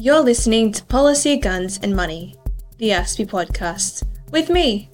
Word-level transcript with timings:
You're 0.00 0.20
listening 0.20 0.70
to 0.74 0.84
Policy, 0.84 1.38
Guns 1.38 1.80
and 1.82 1.96
Money, 1.96 2.36
the 2.76 2.90
ASPI 2.90 3.26
podcast, 3.26 4.04
with 4.30 4.48
me, 4.48 4.90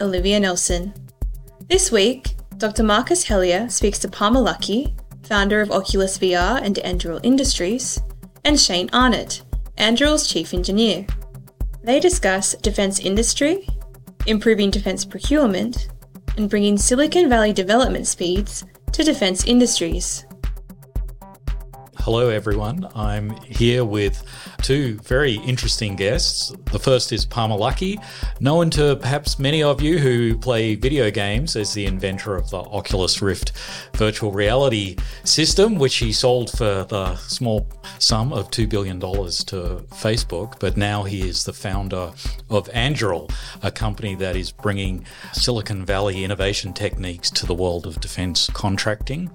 Olivia 0.00 0.40
Nelson. 0.40 0.92
This 1.68 1.92
week, 1.92 2.34
Dr. 2.56 2.82
Marcus 2.82 3.22
Hellyer 3.22 3.68
speaks 3.68 4.00
to 4.00 4.08
Palmer 4.08 4.40
Luckey, 4.40 4.98
founder 5.22 5.60
of 5.60 5.70
Oculus 5.70 6.18
VR 6.18 6.60
and 6.60 6.74
Anduril 6.74 7.20
Industries, 7.22 8.00
and 8.44 8.58
Shane 8.58 8.90
Arnott, 8.92 9.42
Anduril's 9.76 10.26
chief 10.26 10.52
engineer. 10.52 11.06
They 11.84 12.00
discuss 12.00 12.56
defence 12.56 12.98
industry, 12.98 13.64
improving 14.26 14.72
defence 14.72 15.04
procurement, 15.04 15.86
and 16.36 16.50
bringing 16.50 16.76
Silicon 16.76 17.28
Valley 17.28 17.52
development 17.52 18.08
speeds 18.08 18.64
to 18.90 19.04
defence 19.04 19.44
industries. 19.44 20.26
Hello, 22.10 22.30
everyone. 22.30 22.88
I'm 22.94 23.36
here 23.42 23.84
with 23.84 24.24
two 24.62 24.94
very 25.00 25.34
interesting 25.34 25.94
guests. 25.94 26.54
The 26.72 26.78
first 26.78 27.12
is 27.12 27.26
Palmer 27.26 27.56
Luckey, 27.56 28.02
known 28.40 28.70
to 28.70 28.96
perhaps 28.96 29.38
many 29.38 29.62
of 29.62 29.82
you 29.82 29.98
who 29.98 30.38
play 30.38 30.74
video 30.74 31.10
games 31.10 31.54
as 31.54 31.74
the 31.74 31.84
inventor 31.84 32.34
of 32.34 32.48
the 32.48 32.60
Oculus 32.60 33.20
Rift 33.20 33.52
virtual 33.94 34.32
reality 34.32 34.96
system, 35.24 35.74
which 35.74 35.96
he 35.96 36.10
sold 36.10 36.50
for 36.50 36.86
the 36.88 37.14
small 37.16 37.68
sum 37.98 38.32
of 38.32 38.50
$2 38.50 38.66
billion 38.70 38.98
to 39.00 39.84
Facebook. 39.90 40.58
But 40.58 40.78
now 40.78 41.02
he 41.02 41.28
is 41.28 41.44
the 41.44 41.52
founder 41.52 42.12
of 42.48 42.70
Anduril, 42.70 43.30
a 43.62 43.70
company 43.70 44.14
that 44.14 44.34
is 44.34 44.50
bringing 44.50 45.04
Silicon 45.34 45.84
Valley 45.84 46.24
innovation 46.24 46.72
techniques 46.72 47.30
to 47.32 47.44
the 47.44 47.54
world 47.54 47.86
of 47.86 48.00
defense 48.00 48.48
contracting. 48.54 49.30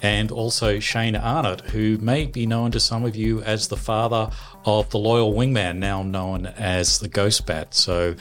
And 0.00 0.30
also 0.30 0.80
Shane 0.80 1.14
Arnott, 1.14 1.60
who 1.60 1.98
may 2.06 2.24
be 2.24 2.46
known 2.46 2.70
to 2.70 2.78
some 2.78 3.04
of 3.04 3.16
you 3.16 3.42
as 3.42 3.66
the 3.66 3.76
father 3.76 4.30
of 4.64 4.88
the 4.90 4.98
Loyal 4.98 5.34
Wingman, 5.34 5.78
now 5.78 6.04
known 6.04 6.46
as 6.46 7.00
the 7.00 7.08
Ghost 7.08 7.46
Bat. 7.46 7.74
So, 7.74 8.14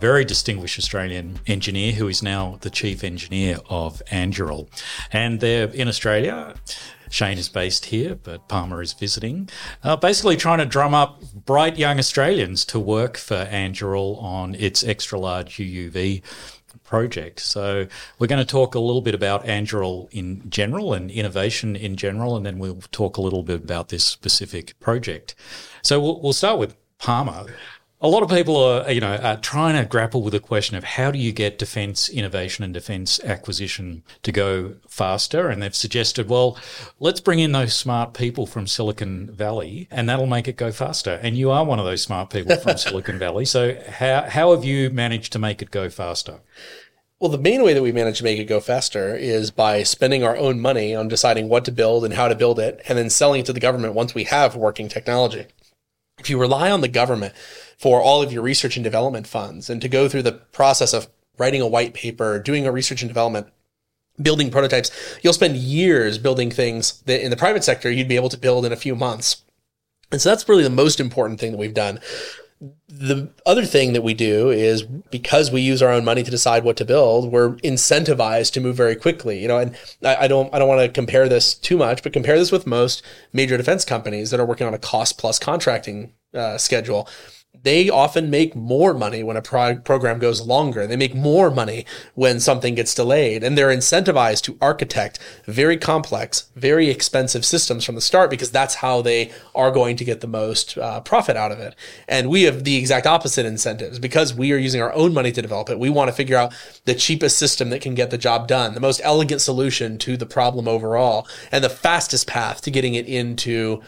very 0.00 0.24
distinguished 0.24 0.78
Australian 0.78 1.40
engineer 1.48 1.92
who 1.92 2.06
is 2.06 2.22
now 2.22 2.58
the 2.60 2.70
chief 2.70 3.02
engineer 3.02 3.58
of 3.68 4.00
Anduril. 4.10 4.68
And 5.12 5.40
they're 5.40 5.68
in 5.68 5.88
Australia. 5.88 6.54
Shane 7.10 7.36
is 7.36 7.50
based 7.50 7.86
here, 7.86 8.14
but 8.14 8.48
Palmer 8.48 8.80
is 8.80 8.94
visiting. 8.94 9.50
Uh, 9.82 9.96
basically, 9.96 10.36
trying 10.36 10.60
to 10.60 10.64
drum 10.64 10.94
up 10.94 11.20
bright 11.44 11.76
young 11.76 11.98
Australians 11.98 12.64
to 12.66 12.78
work 12.78 13.18
for 13.18 13.44
Anduril 13.50 14.16
on 14.22 14.54
its 14.54 14.82
extra 14.82 15.18
large 15.18 15.56
UUV 15.56 16.22
project. 16.78 17.40
So 17.40 17.86
we're 18.18 18.26
going 18.26 18.44
to 18.44 18.50
talk 18.50 18.74
a 18.74 18.80
little 18.80 19.00
bit 19.00 19.14
about 19.14 19.44
Anduril 19.44 20.08
in 20.10 20.48
general 20.48 20.92
and 20.92 21.10
innovation 21.10 21.76
in 21.76 21.96
general, 21.96 22.36
and 22.36 22.44
then 22.44 22.58
we'll 22.58 22.82
talk 22.90 23.16
a 23.16 23.22
little 23.22 23.42
bit 23.42 23.62
about 23.62 23.88
this 23.88 24.04
specific 24.04 24.78
project. 24.80 25.34
So 25.82 26.00
we'll, 26.00 26.20
we'll 26.20 26.32
start 26.32 26.58
with 26.58 26.76
Palmer. 26.98 27.46
A 28.04 28.08
lot 28.08 28.24
of 28.24 28.30
people 28.30 28.56
are, 28.56 28.90
you 28.90 29.00
know, 29.00 29.14
are 29.14 29.36
trying 29.36 29.80
to 29.80 29.88
grapple 29.88 30.22
with 30.22 30.32
the 30.32 30.40
question 30.40 30.76
of 30.76 30.82
how 30.82 31.12
do 31.12 31.20
you 31.20 31.30
get 31.30 31.56
defence 31.56 32.08
innovation 32.08 32.64
and 32.64 32.74
defence 32.74 33.20
acquisition 33.22 34.02
to 34.24 34.32
go 34.32 34.74
faster? 34.88 35.48
And 35.48 35.62
they've 35.62 35.72
suggested, 35.72 36.28
well, 36.28 36.58
let's 36.98 37.20
bring 37.20 37.38
in 37.38 37.52
those 37.52 37.76
smart 37.76 38.12
people 38.12 38.44
from 38.44 38.66
Silicon 38.66 39.30
Valley, 39.30 39.86
and 39.88 40.08
that'll 40.08 40.26
make 40.26 40.48
it 40.48 40.56
go 40.56 40.72
faster. 40.72 41.20
And 41.22 41.36
you 41.36 41.52
are 41.52 41.64
one 41.64 41.78
of 41.78 41.84
those 41.84 42.02
smart 42.02 42.30
people 42.30 42.56
from 42.56 42.76
Silicon 42.76 43.20
Valley. 43.20 43.44
So 43.44 43.80
how 43.88 44.22
how 44.28 44.50
have 44.50 44.64
you 44.64 44.90
managed 44.90 45.32
to 45.34 45.38
make 45.38 45.62
it 45.62 45.70
go 45.70 45.88
faster? 45.88 46.40
Well, 47.20 47.30
the 47.30 47.38
main 47.38 47.62
way 47.62 47.72
that 47.72 47.84
we 47.84 47.92
manage 47.92 48.18
to 48.18 48.24
make 48.24 48.40
it 48.40 48.46
go 48.46 48.58
faster 48.58 49.14
is 49.14 49.52
by 49.52 49.84
spending 49.84 50.24
our 50.24 50.36
own 50.36 50.58
money 50.58 50.92
on 50.92 51.06
deciding 51.06 51.48
what 51.48 51.64
to 51.66 51.70
build 51.70 52.04
and 52.04 52.14
how 52.14 52.26
to 52.26 52.34
build 52.34 52.58
it, 52.58 52.82
and 52.88 52.98
then 52.98 53.10
selling 53.10 53.42
it 53.42 53.46
to 53.46 53.52
the 53.52 53.60
government 53.60 53.94
once 53.94 54.12
we 54.12 54.24
have 54.24 54.56
working 54.56 54.88
technology. 54.88 55.46
If 56.22 56.30
you 56.30 56.38
rely 56.38 56.70
on 56.70 56.82
the 56.82 56.88
government 56.88 57.34
for 57.78 58.00
all 58.00 58.22
of 58.22 58.32
your 58.32 58.42
research 58.42 58.76
and 58.76 58.84
development 58.84 59.26
funds 59.26 59.68
and 59.68 59.82
to 59.82 59.88
go 59.88 60.08
through 60.08 60.22
the 60.22 60.30
process 60.30 60.92
of 60.92 61.08
writing 61.36 61.60
a 61.60 61.66
white 61.66 61.94
paper, 61.94 62.38
doing 62.38 62.64
a 62.64 62.70
research 62.70 63.02
and 63.02 63.08
development, 63.08 63.48
building 64.22 64.48
prototypes, 64.48 64.92
you'll 65.22 65.32
spend 65.32 65.56
years 65.56 66.18
building 66.18 66.48
things 66.48 67.00
that 67.06 67.24
in 67.24 67.30
the 67.30 67.36
private 67.36 67.64
sector 67.64 67.90
you'd 67.90 68.06
be 68.06 68.14
able 68.14 68.28
to 68.28 68.38
build 68.38 68.64
in 68.64 68.70
a 68.70 68.76
few 68.76 68.94
months. 68.94 69.42
And 70.12 70.22
so 70.22 70.28
that's 70.28 70.48
really 70.48 70.62
the 70.62 70.70
most 70.70 71.00
important 71.00 71.40
thing 71.40 71.50
that 71.50 71.58
we've 71.58 71.74
done 71.74 71.98
the 72.88 73.28
other 73.44 73.64
thing 73.64 73.92
that 73.92 74.02
we 74.02 74.14
do 74.14 74.50
is 74.50 74.82
because 74.82 75.50
we 75.50 75.60
use 75.60 75.82
our 75.82 75.90
own 75.90 76.04
money 76.04 76.22
to 76.22 76.30
decide 76.30 76.62
what 76.62 76.76
to 76.76 76.84
build, 76.84 77.32
we're 77.32 77.56
incentivized 77.56 78.52
to 78.52 78.60
move 78.60 78.76
very 78.76 78.94
quickly. 78.94 79.40
You 79.40 79.48
know, 79.48 79.58
and 79.58 79.76
I, 80.04 80.16
I 80.16 80.28
don't 80.28 80.52
I 80.54 80.58
don't 80.58 80.68
want 80.68 80.80
to 80.80 80.88
compare 80.88 81.28
this 81.28 81.54
too 81.54 81.76
much, 81.76 82.02
but 82.02 82.12
compare 82.12 82.38
this 82.38 82.52
with 82.52 82.66
most 82.66 83.02
major 83.32 83.56
defense 83.56 83.84
companies 83.84 84.30
that 84.30 84.40
are 84.40 84.46
working 84.46 84.66
on 84.66 84.74
a 84.74 84.78
cost 84.78 85.18
plus 85.18 85.38
contracting 85.38 86.12
uh, 86.34 86.56
schedule 86.58 87.08
they 87.62 87.88
often 87.88 88.30
make 88.30 88.56
more 88.56 88.92
money 88.92 89.22
when 89.22 89.36
a 89.36 89.42
pro- 89.42 89.76
program 89.76 90.18
goes 90.18 90.40
longer. 90.40 90.86
They 90.86 90.96
make 90.96 91.14
more 91.14 91.50
money 91.50 91.86
when 92.14 92.40
something 92.40 92.74
gets 92.74 92.94
delayed 92.94 93.44
and 93.44 93.56
they're 93.56 93.68
incentivized 93.68 94.42
to 94.44 94.58
architect 94.60 95.18
very 95.46 95.76
complex, 95.76 96.50
very 96.56 96.88
expensive 96.88 97.44
systems 97.44 97.84
from 97.84 97.94
the 97.94 98.00
start 98.00 98.30
because 98.30 98.50
that's 98.50 98.76
how 98.76 99.02
they 99.02 99.30
are 99.54 99.70
going 99.70 99.96
to 99.96 100.04
get 100.04 100.20
the 100.20 100.26
most 100.26 100.76
uh, 100.78 101.00
profit 101.00 101.36
out 101.36 101.52
of 101.52 101.60
it. 101.60 101.74
And 102.08 102.30
we 102.30 102.42
have 102.42 102.64
the 102.64 102.76
exact 102.76 103.06
opposite 103.06 103.46
incentives 103.46 103.98
because 103.98 104.34
we 104.34 104.52
are 104.52 104.56
using 104.56 104.82
our 104.82 104.92
own 104.94 105.14
money 105.14 105.30
to 105.30 105.42
develop 105.42 105.70
it. 105.70 105.78
We 105.78 105.90
want 105.90 106.08
to 106.08 106.16
figure 106.16 106.36
out 106.36 106.54
the 106.84 106.94
cheapest 106.94 107.38
system 107.38 107.70
that 107.70 107.80
can 107.80 107.94
get 107.94 108.10
the 108.10 108.18
job 108.18 108.48
done, 108.48 108.74
the 108.74 108.80
most 108.80 109.00
elegant 109.04 109.40
solution 109.40 109.98
to 109.98 110.16
the 110.16 110.26
problem 110.26 110.66
overall, 110.66 111.28
and 111.52 111.62
the 111.62 111.70
fastest 111.70 112.26
path 112.26 112.62
to 112.62 112.70
getting 112.70 112.94
it 112.94 113.06
into 113.06 113.82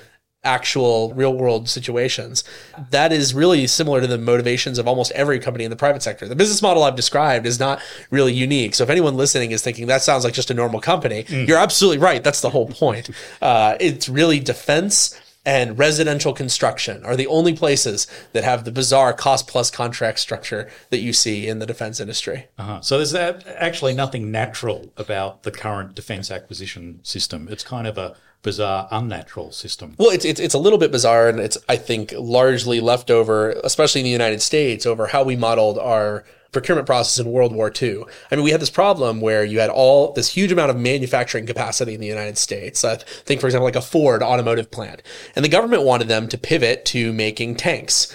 actual 0.45 1.13
real 1.15 1.35
world 1.35 1.69
situations. 1.69 2.45
That 2.91 3.13
is 3.13 3.35
really 3.35 3.67
similar 3.67 4.01
to 4.01 4.07
the 4.07 4.19
motivations 4.19 4.79
of 4.79 4.87
almost 4.87 5.13
every 5.13 5.39
company 5.39 5.65
in 5.65 5.71
the 5.71 5.77
private 5.77 6.03
sector. 6.03 6.29
The 6.29 6.37
business 6.37 6.63
model 6.63 6.83
I've 6.83 6.97
described 6.97 7.47
is 7.47 7.59
not 7.59 7.81
really 8.11 8.33
unique. 8.33 8.75
So 8.75 8.85
if 8.85 8.91
anyone 8.91 9.17
listening 9.17 9.51
is 9.53 9.63
thinking 9.63 9.87
that 9.87 10.03
sounds 10.03 10.25
like 10.25 10.35
just 10.35 10.51
a 10.51 10.55
normal 10.55 10.81
company, 10.81 11.25
mm. 11.25 11.49
you're 11.49 11.59
absolutely 11.59 11.99
right. 11.99 12.23
That's 12.23 12.41
the 12.41 12.51
whole 12.51 12.69
point. 12.69 13.11
Uh, 13.41 13.77
it's 13.81 14.09
really 14.09 14.41
defense 14.41 15.19
and 15.47 15.79
residential 15.79 16.33
construction 16.33 17.05
are 17.05 17.17
the 17.17 17.27
only 17.27 17.55
places 17.55 18.07
that 18.33 18.45
have 18.45 18.65
the 18.65 18.73
bizarre 18.73 19.13
cost 19.13 19.47
plus 19.47 19.71
contract 19.71 20.19
structure 20.19 20.71
that 20.91 21.01
you 21.01 21.13
see 21.13 21.47
in 21.47 21.59
the 21.59 21.67
defense 21.67 22.01
industry. 22.01 22.47
Uh-huh. 22.59 22.81
So 22.81 22.97
there's 22.97 23.15
actually 23.15 23.95
nothing 23.95 24.31
natural 24.31 24.91
about 24.97 25.43
the 25.43 25.51
current 25.51 25.95
defense 25.95 26.31
acquisition 26.31 27.01
system. 27.03 27.49
It's 27.51 27.65
kind 27.65 27.87
of 27.87 27.99
a 27.99 28.17
bizarre, 28.45 28.87
unnatural 28.93 29.51
system. 29.51 29.97
Well, 29.99 30.11
it's, 30.11 30.25
it's, 30.25 30.39
it's 30.39 30.55
a 30.55 30.59
little 30.59 30.79
bit 30.79 30.93
bizarre, 30.93 31.29
and 31.29 31.41
it's, 31.41 31.59
I 31.69 31.75
think, 31.75 32.15
largely 32.17 32.79
left 32.79 33.11
over, 33.11 33.51
especially 33.65 34.03
in 34.03 34.05
the 34.05 34.11
United 34.11 34.41
States, 34.41 34.87
over 34.87 35.09
how 35.09 35.25
we 35.25 35.35
modeled 35.35 35.79
our 35.79 36.25
procurement 36.53 36.87
process 36.87 37.19
in 37.19 37.31
World 37.31 37.53
War 37.53 37.73
II. 37.83 38.05
I 38.31 38.37
mean, 38.37 38.45
we 38.45 38.53
had 38.53 38.63
this 38.63 38.71
problem 38.71 39.21
where 39.21 39.45
you 39.45 39.59
had 39.59 39.71
all 39.71 40.13
this 40.13 40.29
huge 40.29 40.53
amount 40.53 40.71
of 40.71 40.77
manufacturing 40.79 41.47
capacity 41.47 41.95
in 41.95 42.01
the 42.01 42.07
United 42.07 42.39
States. 42.39 42.85
I 42.85 42.97
think, 42.97 43.41
for 43.41 43.49
example, 43.49 43.65
like 43.65 43.77
a 43.77 43.83
Ford 43.83 44.23
automotive 44.23 44.71
plant. 44.71 45.03
And 45.35 45.45
the 45.45 45.51
government 45.51 45.83
wanted 45.83 46.09
them 46.09 46.29
to 46.29 46.39
pivot 46.39 46.85
to 46.87 47.13
making 47.13 47.57
tanks. 47.57 48.15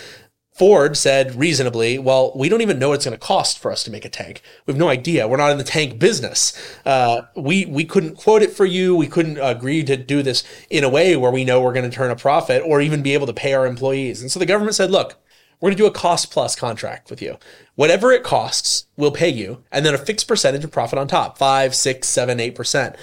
Ford 0.60 0.98
said 0.98 1.36
reasonably, 1.36 1.98
well, 1.98 2.34
we 2.36 2.50
don't 2.50 2.60
even 2.60 2.80
know 2.80 2.90
what 2.90 2.96
it's 2.96 3.06
going 3.06 3.18
to 3.18 3.26
cost 3.26 3.60
for 3.60 3.72
us 3.72 3.82
to 3.86 3.92
make 3.92 4.04
a 4.04 4.10
tank. 4.10 4.42
We 4.66 4.74
have 4.74 4.78
no 4.78 4.90
idea. 4.90 5.26
We're 5.26 5.38
not 5.38 5.52
in 5.52 5.58
the 5.58 5.64
tank 5.64 5.98
business. 5.98 6.52
Uh, 6.86 7.22
we, 7.34 7.66
we 7.66 7.86
couldn't 7.86 8.18
quote 8.18 8.42
it 8.42 8.52
for 8.52 8.66
you. 8.66 8.94
We 8.94 9.08
couldn't 9.08 9.38
agree 9.38 9.86
to 9.86 9.96
do 9.96 10.22
this 10.22 10.44
in 10.70 10.84
a 10.84 10.90
way 10.90 11.16
where 11.16 11.32
we 11.32 11.46
know 11.46 11.62
we're 11.62 11.72
going 11.72 11.90
to 11.90 11.96
turn 11.96 12.12
a 12.12 12.16
profit 12.18 12.62
or 12.66 12.82
even 12.82 13.02
be 13.02 13.14
able 13.14 13.28
to 13.28 13.34
pay 13.34 13.54
our 13.54 13.66
employees. 13.66 14.22
And 14.22 14.30
so 14.30 14.38
the 14.38 14.46
government 14.46 14.76
said, 14.76 14.92
look, 14.92 15.16
we're 15.62 15.70
going 15.70 15.78
to 15.78 15.84
do 15.84 15.88
a 15.88 15.92
cost 15.92 16.30
plus 16.30 16.58
contract 16.58 17.10
with 17.10 17.22
you. 17.22 17.38
Whatever 17.76 18.12
it 18.12 18.24
costs, 18.24 18.88
we'll 18.98 19.12
pay 19.12 19.30
you. 19.30 19.64
And 19.72 19.86
then 19.86 19.94
a 19.94 19.98
fixed 19.98 20.28
percentage 20.28 20.66
of 20.66 20.72
profit 20.72 21.00
on 21.00 21.08
top, 21.08 21.38
five, 21.38 21.74
six, 21.74 22.10
seven, 22.10 22.42
eight 22.42 22.56
percent. 22.56 22.98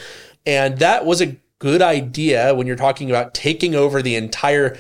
And 0.44 0.78
that 0.80 1.06
was 1.06 1.22
a 1.22 1.38
good 1.58 1.80
idea 1.80 2.54
when 2.54 2.66
you're 2.66 2.76
talking 2.76 3.08
about 3.08 3.32
taking 3.32 3.74
over 3.74 4.02
the 4.02 4.14
entire 4.14 4.76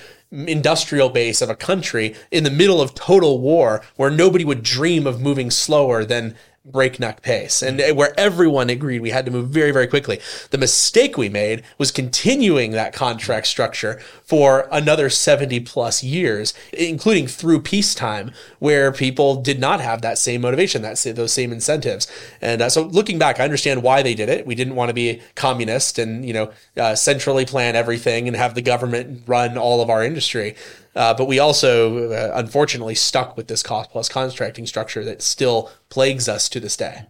industrial 0.46 1.08
base 1.08 1.40
of 1.40 1.48
a 1.48 1.56
country 1.56 2.14
in 2.30 2.44
the 2.44 2.50
middle 2.50 2.80
of 2.80 2.94
total 2.94 3.40
war 3.40 3.82
where 3.96 4.10
nobody 4.10 4.44
would 4.44 4.62
dream 4.62 5.06
of 5.06 5.20
moving 5.20 5.50
slower 5.50 6.04
than 6.04 6.36
breakneck 6.70 7.22
pace 7.22 7.62
and 7.62 7.80
where 7.96 8.18
everyone 8.18 8.68
agreed 8.68 9.00
we 9.00 9.10
had 9.10 9.24
to 9.24 9.30
move 9.30 9.48
very, 9.48 9.70
very 9.70 9.86
quickly. 9.86 10.20
The 10.50 10.58
mistake 10.58 11.16
we 11.16 11.28
made 11.28 11.62
was 11.78 11.90
continuing 11.90 12.72
that 12.72 12.92
contract 12.92 13.46
structure 13.46 14.00
for 14.24 14.68
another 14.72 15.08
70 15.08 15.60
plus 15.60 16.02
years, 16.02 16.52
including 16.72 17.28
through 17.28 17.60
peacetime, 17.60 18.32
where 18.58 18.90
people 18.92 19.40
did 19.40 19.60
not 19.60 19.80
have 19.80 20.02
that 20.02 20.18
same 20.18 20.40
motivation, 20.40 20.82
that 20.82 20.96
those 21.14 21.32
same 21.32 21.52
incentives. 21.52 22.10
And 22.40 22.62
uh, 22.62 22.68
so 22.68 22.82
looking 22.82 23.18
back, 23.18 23.38
I 23.38 23.44
understand 23.44 23.82
why 23.82 24.02
they 24.02 24.14
did 24.14 24.28
it. 24.28 24.46
We 24.46 24.54
didn't 24.54 24.74
want 24.74 24.88
to 24.88 24.94
be 24.94 25.22
communist 25.36 25.98
and, 25.98 26.24
you 26.24 26.32
know, 26.32 26.52
uh, 26.76 26.94
centrally 26.96 27.44
plan 27.44 27.76
everything 27.76 28.26
and 28.26 28.36
have 28.36 28.54
the 28.54 28.62
government 28.62 29.22
run 29.26 29.56
all 29.56 29.80
of 29.80 29.90
our 29.90 30.02
industry. 30.02 30.56
Uh, 30.96 31.14
but 31.14 31.26
we 31.26 31.38
also, 31.38 32.10
uh, 32.10 32.32
unfortunately, 32.34 32.96
stuck 32.96 33.36
with 33.36 33.46
this 33.46 33.62
cost 33.62 33.90
plus 33.90 34.08
contracting 34.08 34.66
structure 34.66 35.04
that 35.04 35.22
still 35.22 35.70
plagues 35.90 36.28
us 36.28 36.48
to 36.48 36.58
this 36.58 36.76
day. 36.76 37.04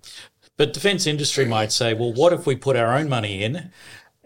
But 0.58 0.74
defense 0.74 1.06
industry 1.06 1.46
might 1.46 1.72
say, 1.72 1.94
well, 1.94 2.12
what 2.12 2.32
if 2.32 2.46
we 2.46 2.56
put 2.56 2.76
our 2.76 2.96
own 2.96 3.08
money 3.08 3.42
in 3.42 3.70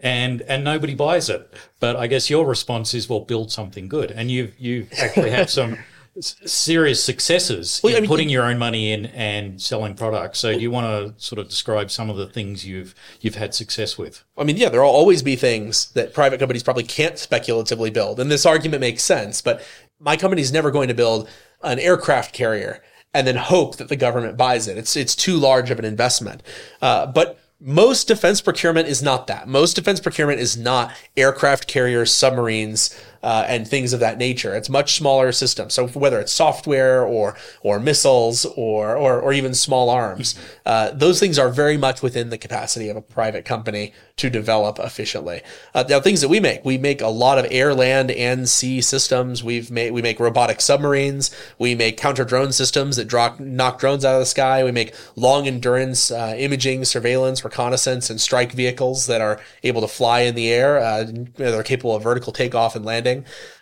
and 0.01 0.41
and 0.43 0.63
nobody 0.63 0.95
buys 0.95 1.29
it. 1.29 1.53
But 1.79 1.95
I 1.95 2.07
guess 2.07 2.29
your 2.29 2.45
response 2.45 2.93
is, 2.93 3.07
well, 3.07 3.21
build 3.21 3.51
something 3.51 3.87
good, 3.87 4.11
and 4.11 4.29
you've 4.29 4.59
you 4.59 4.87
actually 4.97 5.29
have 5.31 5.49
some 5.49 5.77
serious 6.19 7.03
successes 7.03 7.79
Well, 7.83 7.91
in 7.93 7.97
I 7.97 8.01
mean- 8.01 8.07
putting 8.09 8.29
your 8.29 8.43
own 8.43 8.57
money 8.57 8.91
in 8.91 9.05
and 9.07 9.61
selling 9.61 9.95
products. 9.95 10.39
So 10.39 10.53
do 10.53 10.59
you 10.59 10.71
want 10.71 10.87
to 11.17 11.23
sort 11.23 11.39
of 11.39 11.47
describe 11.49 11.89
some 11.89 12.09
of 12.09 12.17
the 12.17 12.27
things 12.27 12.65
you've 12.65 12.93
you've 13.21 13.35
had 13.35 13.53
success 13.53 13.97
with? 13.97 14.23
I 14.37 14.43
mean, 14.43 14.57
yeah, 14.57 14.69
there 14.69 14.81
will 14.81 14.89
always 14.89 15.23
be 15.23 15.35
things 15.35 15.91
that 15.93 16.13
private 16.13 16.39
companies 16.39 16.63
probably 16.63 16.83
can't 16.83 17.17
speculatively 17.17 17.89
build. 17.91 18.19
And 18.19 18.29
this 18.29 18.45
argument 18.45 18.81
makes 18.81 19.03
sense, 19.03 19.41
but 19.41 19.63
my 19.99 20.17
company's 20.17 20.51
never 20.51 20.71
going 20.71 20.89
to 20.89 20.93
build 20.93 21.29
an 21.63 21.79
aircraft 21.79 22.33
carrier 22.33 22.81
and 23.13 23.25
then 23.27 23.35
hope 23.35 23.77
that 23.77 23.87
the 23.89 23.95
government 23.95 24.37
buys 24.37 24.67
it. 24.67 24.77
It's, 24.77 24.95
it's 24.95 25.15
too 25.15 25.37
large 25.37 25.69
of 25.69 25.79
an 25.79 25.85
investment. 25.85 26.41
Uh, 26.81 27.05
but 27.05 27.39
most 27.59 28.07
defense 28.07 28.41
procurement 28.41 28.87
is 28.87 29.03
not 29.03 29.27
that. 29.27 29.47
Most 29.47 29.75
defense 29.75 29.99
procurement 29.99 30.39
is 30.39 30.57
not 30.57 30.91
aircraft 31.15 31.67
carriers, 31.67 32.11
submarines, 32.11 32.99
uh, 33.23 33.45
and 33.47 33.67
things 33.67 33.93
of 33.93 33.99
that 33.99 34.17
nature. 34.17 34.55
It's 34.55 34.69
much 34.69 34.95
smaller 34.95 35.31
systems. 35.31 35.73
So 35.73 35.87
whether 35.87 36.19
it's 36.19 36.31
software 36.31 37.03
or 37.03 37.35
or 37.61 37.79
missiles 37.79 38.45
or 38.55 38.95
or, 38.95 39.19
or 39.19 39.33
even 39.33 39.53
small 39.53 39.89
arms, 39.89 40.35
uh, 40.65 40.91
those 40.91 41.19
things 41.19 41.37
are 41.37 41.49
very 41.49 41.77
much 41.77 42.01
within 42.01 42.29
the 42.29 42.37
capacity 42.37 42.89
of 42.89 42.97
a 42.97 43.01
private 43.01 43.45
company 43.45 43.93
to 44.17 44.29
develop 44.29 44.77
efficiently. 44.79 45.41
Uh, 45.73 45.83
now, 45.89 45.99
things 45.99 46.21
that 46.21 46.29
we 46.29 46.39
make, 46.39 46.63
we 46.63 46.77
make 46.77 47.01
a 47.01 47.07
lot 47.07 47.39
of 47.39 47.47
air, 47.49 47.73
land, 47.73 48.11
and 48.11 48.47
sea 48.47 48.79
systems. 48.79 49.43
We've 49.43 49.71
made 49.71 49.91
we 49.91 50.01
make 50.01 50.19
robotic 50.19 50.61
submarines. 50.61 51.31
We 51.57 51.75
make 51.75 51.97
counter 51.97 52.23
drone 52.23 52.51
systems 52.51 52.95
that 52.97 53.05
drop, 53.05 53.39
knock 53.39 53.79
drones 53.79 54.05
out 54.05 54.15
of 54.15 54.21
the 54.21 54.25
sky. 54.25 54.63
We 54.63 54.71
make 54.71 54.93
long 55.15 55.47
endurance 55.47 56.11
uh, 56.11 56.35
imaging, 56.37 56.85
surveillance, 56.85 57.43
reconnaissance, 57.43 58.09
and 58.09 58.21
strike 58.21 58.51
vehicles 58.51 59.07
that 59.07 59.21
are 59.21 59.39
able 59.63 59.81
to 59.81 59.87
fly 59.87 60.21
in 60.21 60.35
the 60.35 60.49
air. 60.51 60.77
Uh, 60.79 61.05
they're 61.35 61.63
capable 61.63 61.95
of 61.95 62.03
vertical 62.03 62.31
takeoff 62.31 62.75
and 62.75 62.85
landing. 62.85 63.10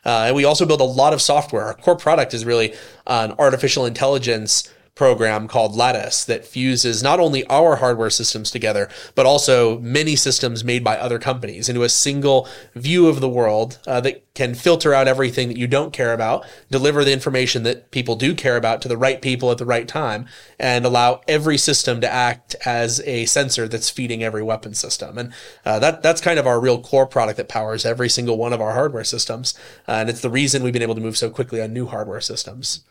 Uh, 0.06 0.28
and 0.28 0.36
we 0.36 0.46
also 0.46 0.66
build 0.66 0.82
a 0.82 0.92
lot 1.02 1.14
of 1.14 1.22
software. 1.22 1.66
Our 1.66 1.74
core 1.74 1.96
product 1.96 2.34
is 2.34 2.46
really 2.46 2.74
an 3.08 3.34
artificial 3.40 3.86
intelligence 3.86 4.72
program 5.00 5.48
called 5.48 5.78
Lattice 5.78 6.26
that 6.26 6.46
fuses 6.46 7.02
not 7.02 7.22
only 7.22 7.46
our 7.46 7.78
hardware 7.78 8.10
systems 8.10 8.52
together, 8.52 8.90
but 9.16 9.26
also 9.26 9.80
many 9.80 10.14
systems 10.14 10.62
made 10.62 10.84
by 10.84 10.98
other 10.98 11.18
companies 11.18 11.70
into 11.70 11.84
a 11.84 11.88
single 11.88 12.50
view 12.76 13.08
of 13.08 13.22
the 13.22 13.30
world 13.30 13.80
uh, 13.88 14.02
that 14.02 14.22
can 14.34 14.54
filter 14.54 14.94
out 14.94 15.08
everything 15.08 15.48
that 15.48 15.56
you 15.56 15.68
don't 15.68 15.94
care 15.94 16.14
about, 16.14 16.46
deliver 16.70 17.06
the 17.06 17.14
information 17.14 17.64
that 17.64 17.92
people 17.92 18.18
do 18.18 18.36
care 18.36 18.58
about 18.58 18.82
to 18.82 18.90
the 18.90 18.98
right 18.98 19.22
people 19.22 19.50
at 19.52 19.58
the 19.58 19.66
right 19.66 19.88
time, 19.88 20.28
and 20.60 20.86
allow 20.86 21.22
every 21.30 21.58
system 21.58 22.02
to 22.02 22.12
act 22.12 22.58
as 22.66 23.00
a 23.06 23.26
sensor 23.26 23.70
that's 23.70 23.90
feeding 23.90 24.22
every 24.22 24.44
weapon 24.44 24.74
system. 24.74 25.18
And 25.18 25.32
uh, 25.66 25.80
that 25.80 26.04
that's 26.04 26.20
kind 26.20 26.38
of 26.38 26.46
our 26.46 26.60
real 26.60 26.82
core 26.82 27.08
product 27.08 27.38
that 27.38 27.48
powers 27.48 27.86
every 27.86 28.10
single 28.10 28.38
one 28.38 28.52
of 28.52 28.60
our 28.60 28.74
hardware 28.74 29.06
systems, 29.06 29.58
uh, 29.88 29.94
and 29.94 30.10
it's 30.10 30.20
the 30.20 30.30
reason 30.30 30.62
we've 30.62 30.74
been 30.74 30.82
able 30.82 30.96
to 30.96 31.08
move 31.08 31.16
so 31.16 31.30
quickly 31.30 31.62
on 31.62 31.72
new 31.72 31.86
hardware 31.86 32.20
systems. 32.20 32.84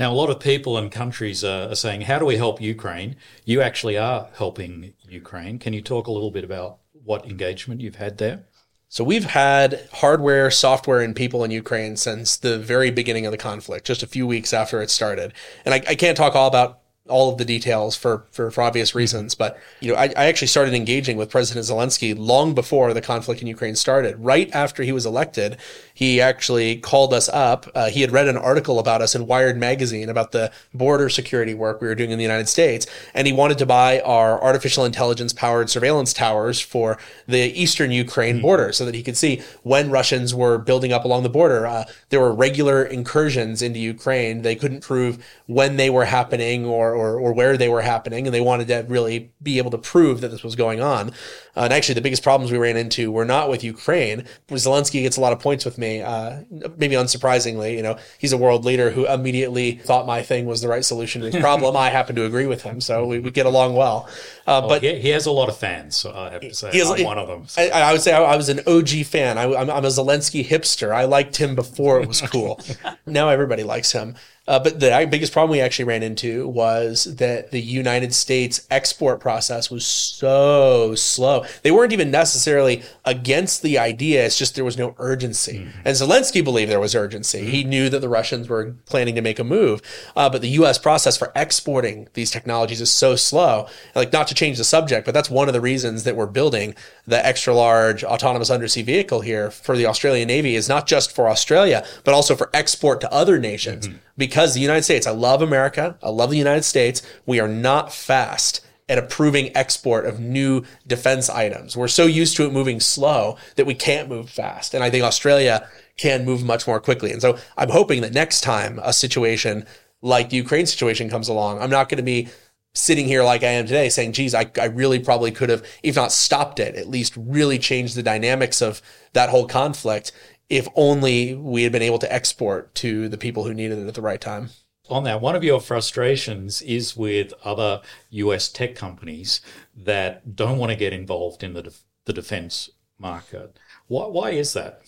Now, 0.00 0.10
a 0.10 0.14
lot 0.14 0.30
of 0.30 0.40
people 0.40 0.78
and 0.78 0.90
countries 0.90 1.44
are, 1.44 1.68
are 1.68 1.74
saying, 1.74 2.00
"How 2.00 2.18
do 2.18 2.24
we 2.24 2.38
help 2.38 2.58
Ukraine?" 2.58 3.16
You 3.44 3.60
actually 3.60 3.98
are 3.98 4.28
helping 4.34 4.94
Ukraine. 5.06 5.58
Can 5.58 5.74
you 5.74 5.82
talk 5.82 6.06
a 6.06 6.10
little 6.10 6.30
bit 6.30 6.42
about 6.42 6.78
what 7.04 7.26
engagement 7.26 7.82
you've 7.82 7.96
had 7.96 8.16
there? 8.16 8.46
So 8.88 9.04
we've 9.04 9.26
had 9.26 9.88
hardware, 9.92 10.50
software, 10.50 11.00
and 11.00 11.14
people 11.14 11.44
in 11.44 11.50
Ukraine 11.50 11.98
since 11.98 12.38
the 12.38 12.58
very 12.58 12.90
beginning 12.90 13.26
of 13.26 13.30
the 13.30 13.36
conflict, 13.36 13.86
just 13.86 14.02
a 14.02 14.06
few 14.06 14.26
weeks 14.26 14.54
after 14.54 14.80
it 14.80 14.88
started. 14.88 15.34
And 15.66 15.74
I, 15.74 15.82
I 15.86 15.94
can't 15.94 16.16
talk 16.16 16.34
all 16.34 16.48
about 16.48 16.80
all 17.10 17.30
of 17.30 17.38
the 17.38 17.44
details 17.44 17.96
for, 17.96 18.24
for, 18.30 18.50
for 18.50 18.62
obvious 18.62 18.94
reasons, 18.94 19.34
but 19.34 19.58
you 19.80 19.92
know, 19.92 19.98
I, 19.98 20.04
I 20.16 20.26
actually 20.26 20.48
started 20.48 20.74
engaging 20.74 21.16
with 21.16 21.30
President 21.30 21.66
Zelensky 21.66 22.16
long 22.16 22.54
before 22.54 22.94
the 22.94 23.02
conflict 23.02 23.42
in 23.42 23.46
Ukraine 23.46 23.76
started. 23.76 24.16
Right 24.18 24.50
after 24.52 24.82
he 24.82 24.92
was 24.92 25.04
elected, 25.04 25.58
he 25.92 26.20
actually 26.20 26.76
called 26.76 27.12
us 27.12 27.28
up. 27.28 27.66
Uh, 27.74 27.90
he 27.90 28.00
had 28.00 28.10
read 28.10 28.28
an 28.28 28.36
article 28.36 28.78
about 28.78 29.02
us 29.02 29.14
in 29.14 29.26
Wired 29.26 29.58
magazine 29.58 30.08
about 30.08 30.32
the 30.32 30.50
border 30.72 31.08
security 31.08 31.52
work 31.52 31.80
we 31.80 31.88
were 31.88 31.94
doing 31.94 32.10
in 32.10 32.18
the 32.18 32.24
United 32.24 32.48
States, 32.48 32.86
and 33.12 33.26
he 33.26 33.32
wanted 33.32 33.58
to 33.58 33.66
buy 33.66 34.00
our 34.00 34.42
artificial 34.42 34.84
intelligence 34.84 35.32
powered 35.32 35.68
surveillance 35.68 36.12
towers 36.12 36.60
for 36.60 36.96
the 37.26 37.38
eastern 37.60 37.90
Ukraine 37.90 38.40
border 38.40 38.72
so 38.72 38.84
that 38.86 38.94
he 38.94 39.02
could 39.02 39.16
see 39.16 39.42
when 39.62 39.90
Russians 39.90 40.34
were 40.34 40.56
building 40.58 40.92
up 40.92 41.04
along 41.04 41.22
the 41.22 41.28
border. 41.28 41.66
Uh, 41.66 41.84
there 42.08 42.20
were 42.20 42.32
regular 42.32 42.82
incursions 42.82 43.62
into 43.62 43.78
Ukraine. 43.78 44.42
They 44.42 44.56
couldn't 44.56 44.80
prove 44.80 45.24
when 45.46 45.76
they 45.76 45.90
were 45.90 46.04
happening 46.04 46.64
or, 46.64 46.92
or, 47.00 47.18
or 47.18 47.32
where 47.32 47.56
they 47.56 47.68
were 47.68 47.82
happening, 47.82 48.26
and 48.26 48.34
they 48.34 48.40
wanted 48.40 48.68
to 48.68 48.84
really 48.88 49.32
be 49.42 49.58
able 49.58 49.70
to 49.70 49.78
prove 49.78 50.20
that 50.20 50.28
this 50.28 50.42
was 50.42 50.54
going 50.56 50.80
on. 50.80 51.10
Uh, 51.56 51.62
and 51.66 51.72
actually, 51.72 51.94
the 51.94 52.00
biggest 52.00 52.22
problems 52.22 52.52
we 52.52 52.58
ran 52.58 52.76
into 52.76 53.10
were 53.10 53.24
not 53.24 53.48
with 53.50 53.64
Ukraine. 53.64 54.24
Zelensky 54.50 55.02
gets 55.02 55.16
a 55.16 55.20
lot 55.20 55.32
of 55.32 55.40
points 55.40 55.64
with 55.64 55.78
me, 55.78 56.00
uh, 56.00 56.42
maybe 56.76 56.94
unsurprisingly. 56.94 57.76
You 57.76 57.82
know, 57.82 57.96
he's 58.18 58.32
a 58.32 58.36
world 58.36 58.64
leader 58.64 58.90
who 58.90 59.06
immediately 59.06 59.72
thought 59.72 60.06
my 60.06 60.22
thing 60.22 60.46
was 60.46 60.60
the 60.60 60.68
right 60.68 60.84
solution 60.84 61.22
to 61.22 61.30
his 61.30 61.40
problem. 61.40 61.76
I 61.76 61.90
happen 61.90 62.14
to 62.16 62.24
agree 62.24 62.46
with 62.46 62.62
him, 62.62 62.80
so 62.80 63.04
we, 63.06 63.18
we 63.18 63.30
get 63.30 63.46
along 63.46 63.74
well. 63.74 64.08
Uh, 64.46 64.60
But 64.60 64.68
but 64.68 64.82
he, 64.82 64.98
he 65.00 65.08
has 65.10 65.26
a 65.26 65.30
lot 65.32 65.48
of 65.48 65.56
fans. 65.56 65.96
So 65.96 66.12
I 66.14 66.30
have 66.30 66.40
to 66.42 66.54
say, 66.54 66.70
he 66.70 66.78
is- 66.78 66.90
I'm 66.90 67.04
one 67.04 67.18
of 67.18 67.28
them. 67.28 67.46
I, 67.56 67.70
I 67.70 67.92
would 67.92 68.02
say 68.02 68.12
I, 68.12 68.22
I 68.22 68.36
was 68.36 68.48
an 68.48 68.60
OG 68.66 68.90
fan. 69.06 69.38
I, 69.38 69.44
am 69.44 69.70
I'm 69.70 69.84
a 69.84 69.88
Zelensky 69.88 70.46
hipster. 70.46 70.92
I 70.94 71.04
liked 71.04 71.36
him 71.36 71.54
before 71.54 72.00
it 72.00 72.06
was 72.08 72.20
cool. 72.20 72.60
now 73.06 73.28
everybody 73.28 73.62
likes 73.64 73.92
him. 73.92 74.14
Uh, 74.50 74.58
but 74.58 74.80
the 74.80 75.06
biggest 75.08 75.32
problem 75.32 75.52
we 75.52 75.60
actually 75.60 75.84
ran 75.84 76.02
into 76.02 76.48
was 76.48 77.04
that 77.04 77.52
the 77.52 77.60
United 77.60 78.12
States 78.12 78.66
export 78.68 79.20
process 79.20 79.70
was 79.70 79.86
so 79.86 80.92
slow. 80.96 81.44
They 81.62 81.70
weren't 81.70 81.92
even 81.92 82.10
necessarily 82.10 82.82
against 83.04 83.62
the 83.62 83.78
idea. 83.78 84.26
It's 84.26 84.36
just 84.36 84.56
there 84.56 84.64
was 84.64 84.76
no 84.76 84.96
urgency. 84.98 85.68
And 85.84 85.96
Zelensky 85.96 86.42
believed 86.42 86.68
there 86.68 86.80
was 86.80 86.96
urgency. 86.96 87.44
He 87.44 87.62
knew 87.62 87.88
that 87.90 88.00
the 88.00 88.08
Russians 88.08 88.48
were 88.48 88.74
planning 88.86 89.14
to 89.14 89.22
make 89.22 89.38
a 89.38 89.44
move. 89.44 89.82
Uh, 90.16 90.28
but 90.28 90.40
the 90.40 90.48
U.S. 90.48 90.78
process 90.78 91.16
for 91.16 91.30
exporting 91.36 92.08
these 92.14 92.32
technologies 92.32 92.80
is 92.80 92.90
so 92.90 93.14
slow. 93.14 93.68
Like, 93.94 94.12
not 94.12 94.26
to 94.28 94.34
change 94.34 94.58
the 94.58 94.64
subject, 94.64 95.04
but 95.04 95.14
that's 95.14 95.30
one 95.30 95.46
of 95.46 95.54
the 95.54 95.60
reasons 95.60 96.02
that 96.02 96.16
we're 96.16 96.26
building 96.26 96.74
the 97.06 97.24
extra 97.24 97.54
large 97.54 98.02
autonomous 98.02 98.50
undersea 98.50 98.82
vehicle 98.82 99.20
here 99.20 99.52
for 99.52 99.76
the 99.76 99.86
Australian 99.86 100.26
Navy 100.26 100.56
is 100.56 100.68
not 100.68 100.88
just 100.88 101.12
for 101.12 101.28
Australia, 101.28 101.86
but 102.02 102.14
also 102.14 102.34
for 102.34 102.50
export 102.52 103.00
to 103.00 103.12
other 103.12 103.38
nations. 103.38 103.88
Because 104.20 104.52
the 104.52 104.60
United 104.60 104.82
States, 104.82 105.06
I 105.06 105.12
love 105.12 105.40
America, 105.40 105.96
I 106.02 106.10
love 106.10 106.28
the 106.28 106.36
United 106.36 106.64
States, 106.64 107.00
we 107.24 107.40
are 107.40 107.48
not 107.48 107.90
fast 107.90 108.60
at 108.86 108.98
approving 108.98 109.56
export 109.56 110.04
of 110.04 110.20
new 110.20 110.62
defense 110.86 111.30
items. 111.30 111.74
We're 111.74 111.88
so 111.88 112.04
used 112.04 112.36
to 112.36 112.44
it 112.44 112.52
moving 112.52 112.80
slow 112.80 113.38
that 113.56 113.64
we 113.64 113.72
can't 113.72 114.10
move 114.10 114.28
fast. 114.28 114.74
And 114.74 114.84
I 114.84 114.90
think 114.90 115.04
Australia 115.04 115.66
can 115.96 116.26
move 116.26 116.44
much 116.44 116.66
more 116.66 116.80
quickly. 116.80 117.12
And 117.12 117.22
so 117.22 117.38
I'm 117.56 117.70
hoping 117.70 118.02
that 118.02 118.12
next 118.12 118.42
time 118.42 118.78
a 118.82 118.92
situation 118.92 119.64
like 120.02 120.28
the 120.28 120.36
Ukraine 120.36 120.66
situation 120.66 121.08
comes 121.08 121.28
along, 121.28 121.62
I'm 121.62 121.70
not 121.70 121.88
going 121.88 121.96
to 121.96 122.02
be 122.02 122.28
sitting 122.74 123.06
here 123.06 123.22
like 123.24 123.42
I 123.42 123.48
am 123.48 123.66
today 123.66 123.88
saying, 123.88 124.12
geez, 124.12 124.34
I, 124.34 124.50
I 124.60 124.66
really 124.66 124.98
probably 124.98 125.30
could 125.30 125.48
have, 125.48 125.64
if 125.82 125.96
not 125.96 126.12
stopped 126.12 126.60
it, 126.60 126.74
at 126.74 126.88
least 126.88 127.14
really 127.16 127.58
changed 127.58 127.96
the 127.96 128.02
dynamics 128.02 128.60
of 128.60 128.82
that 129.14 129.30
whole 129.30 129.46
conflict 129.46 130.12
if 130.50 130.68
only 130.74 131.34
we 131.34 131.62
had 131.62 131.72
been 131.72 131.80
able 131.80 132.00
to 132.00 132.12
export 132.12 132.74
to 132.74 133.08
the 133.08 133.16
people 133.16 133.44
who 133.44 133.54
needed 133.54 133.78
it 133.78 133.86
at 133.86 133.94
the 133.94 134.02
right 134.02 134.20
time. 134.20 134.50
on 134.88 135.04
that, 135.04 135.20
one 135.20 135.36
of 135.36 135.44
your 135.44 135.60
frustrations 135.60 136.60
is 136.62 136.96
with 136.96 137.32
other 137.44 137.80
US 138.10 138.48
tech 138.48 138.74
companies 138.74 139.40
that 139.76 140.34
don't 140.34 140.58
want 140.58 140.70
to 140.70 140.76
get 140.76 140.92
involved 140.92 141.44
in 141.44 141.54
the, 141.54 141.62
def- 141.62 141.84
the 142.04 142.12
defense 142.12 142.68
market. 142.98 143.56
Why, 143.86 144.06
why 144.06 144.30
is 144.30 144.52
that? 144.54 144.82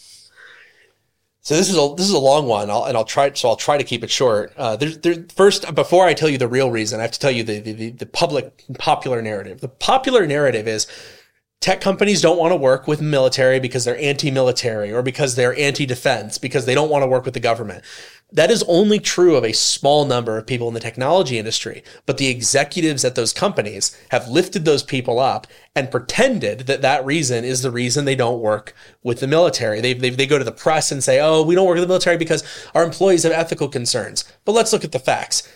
So 1.44 1.56
this 1.56 1.68
is 1.68 1.76
a 1.76 1.94
this 1.96 2.06
is 2.06 2.14
a 2.14 2.20
long 2.20 2.46
one, 2.46 2.70
I'll, 2.70 2.84
and 2.84 2.96
I'll 2.96 3.04
try. 3.04 3.32
So 3.32 3.48
I'll 3.48 3.56
try 3.56 3.76
to 3.76 3.82
keep 3.82 4.04
it 4.04 4.10
short. 4.10 4.52
Uh, 4.56 4.76
there's 4.76 4.98
there, 4.98 5.24
first 5.34 5.74
before 5.74 6.06
I 6.06 6.14
tell 6.14 6.28
you 6.28 6.38
the 6.38 6.46
real 6.46 6.70
reason, 6.70 7.00
I 7.00 7.02
have 7.02 7.10
to 7.12 7.18
tell 7.18 7.32
you 7.32 7.42
the, 7.42 7.58
the 7.58 7.90
the 7.90 8.06
public 8.06 8.64
popular 8.78 9.20
narrative. 9.20 9.60
The 9.60 9.66
popular 9.66 10.24
narrative 10.24 10.68
is 10.68 10.86
tech 11.62 11.80
companies 11.80 12.20
don't 12.20 12.38
want 12.38 12.50
to 12.50 12.56
work 12.56 12.88
with 12.88 13.00
military 13.00 13.60
because 13.60 13.84
they're 13.84 13.98
anti-military 13.98 14.92
or 14.92 15.00
because 15.00 15.36
they're 15.36 15.56
anti-defense 15.56 16.36
because 16.36 16.66
they 16.66 16.74
don't 16.74 16.90
want 16.90 17.02
to 17.02 17.06
work 17.06 17.24
with 17.24 17.34
the 17.34 17.40
government. 17.40 17.84
That 18.32 18.50
is 18.50 18.64
only 18.66 18.98
true 18.98 19.36
of 19.36 19.44
a 19.44 19.52
small 19.52 20.04
number 20.04 20.36
of 20.36 20.46
people 20.46 20.66
in 20.66 20.74
the 20.74 20.80
technology 20.80 21.38
industry, 21.38 21.84
but 22.04 22.18
the 22.18 22.28
executives 22.28 23.04
at 23.04 23.14
those 23.14 23.32
companies 23.32 23.96
have 24.10 24.26
lifted 24.26 24.64
those 24.64 24.82
people 24.82 25.20
up 25.20 25.46
and 25.76 25.90
pretended 25.90 26.60
that 26.60 26.82
that 26.82 27.04
reason 27.04 27.44
is 27.44 27.62
the 27.62 27.70
reason 27.70 28.06
they 28.06 28.16
don't 28.16 28.40
work 28.40 28.74
with 29.04 29.20
the 29.20 29.28
military. 29.28 29.80
They, 29.80 29.92
they, 29.92 30.10
they 30.10 30.26
go 30.26 30.38
to 30.38 30.44
the 30.44 30.50
press 30.50 30.90
and 30.90 31.04
say, 31.04 31.20
oh, 31.20 31.42
we 31.42 31.54
don't 31.54 31.66
work 31.66 31.76
with 31.76 31.84
the 31.84 31.88
military 31.88 32.16
because 32.16 32.42
our 32.74 32.82
employees 32.82 33.22
have 33.22 33.32
ethical 33.32 33.68
concerns. 33.68 34.24
But 34.44 34.52
let's 34.52 34.72
look 34.72 34.84
at 34.84 34.92
the 34.92 34.98
facts 34.98 35.48